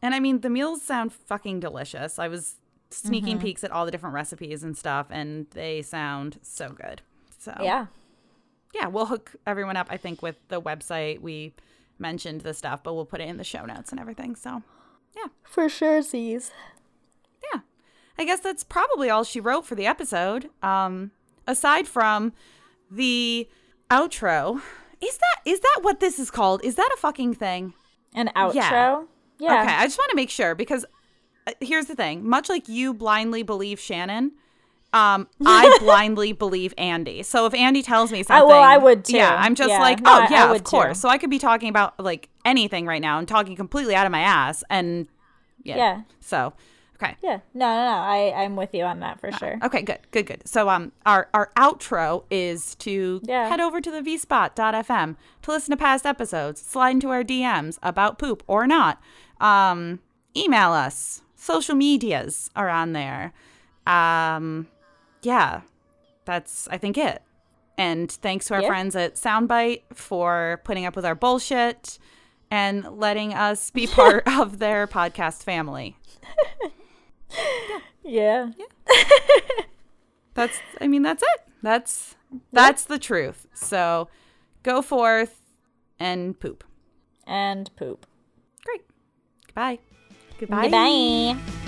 [0.00, 2.18] And I mean, the meals sound fucking delicious.
[2.18, 2.56] I was
[2.90, 3.42] sneaking Mm-hmm.
[3.46, 7.02] peeks at all the different recipes and stuff, and they sound so good.
[7.38, 7.86] So, Yeah.
[8.74, 11.20] yeah, we'll hook everyone up, I think, with the website.
[11.20, 11.54] We
[11.98, 14.34] mentioned the stuff, but we'll put it in the show notes and everything.
[14.36, 14.62] So,
[15.16, 15.26] yeah.
[15.44, 16.50] For sure, Z's.
[17.52, 17.60] yeah,
[18.18, 20.50] I guess that's probably all she wrote for the episode.
[20.62, 21.12] Um,
[21.46, 22.32] aside from
[22.90, 23.48] the
[23.90, 24.60] outro,
[25.00, 26.64] is that is that what this is called?
[26.64, 27.74] Is that a fucking thing?
[28.14, 29.06] An outro.
[29.38, 29.62] Yeah.
[29.62, 30.84] Okay, I just want to make sure because
[31.46, 34.32] uh, here's the thing: much like you blindly believe Shannon,
[34.92, 37.22] um, I blindly believe Andy.
[37.24, 39.16] So if Andy tells me I- something, well, I would too.
[39.16, 39.80] Yeah, I'm just Yeah.
[39.80, 40.98] like, No, oh I- I yeah, of course.
[40.98, 41.00] too.
[41.00, 44.12] So I could be talking about like anything right now and talking completely out of
[44.12, 45.08] my ass, and
[45.64, 45.76] yeah.
[45.76, 46.00] Yeah.
[46.20, 46.52] So
[47.02, 47.16] okay.
[47.22, 47.40] Yeah.
[47.54, 47.96] No, no, no.
[47.98, 49.58] I, I'm with you on that for sure.
[49.62, 50.46] Okay, good, good, good.
[50.48, 53.48] So um, our our outro is to Yeah.
[53.48, 58.18] head over to the vspot.fm to listen to past episodes, slide into our DMs about
[58.18, 59.00] poop or not.
[59.40, 60.00] Um,
[60.36, 61.22] email us.
[61.34, 63.32] Social medias are on there.
[63.86, 64.68] Um,
[65.22, 65.62] yeah,
[66.24, 67.22] that's I think it.
[67.78, 68.68] And thanks to our Yeah.
[68.68, 71.98] friends at Soundbite for putting up with our bullshit
[72.50, 75.96] and letting us be part of their podcast family.
[78.04, 78.50] Yeah.
[78.58, 78.94] Yeah.
[80.34, 81.40] That's I mean that's it.
[81.62, 82.16] That's
[82.52, 83.46] that's the truth.
[83.54, 84.08] So
[84.62, 85.40] go forth
[86.00, 86.64] and poop.
[87.26, 88.06] And poop.
[88.64, 88.82] Great.
[89.46, 89.78] Goodbye.
[90.38, 90.64] Goodbye.
[90.64, 91.61] Goodbye.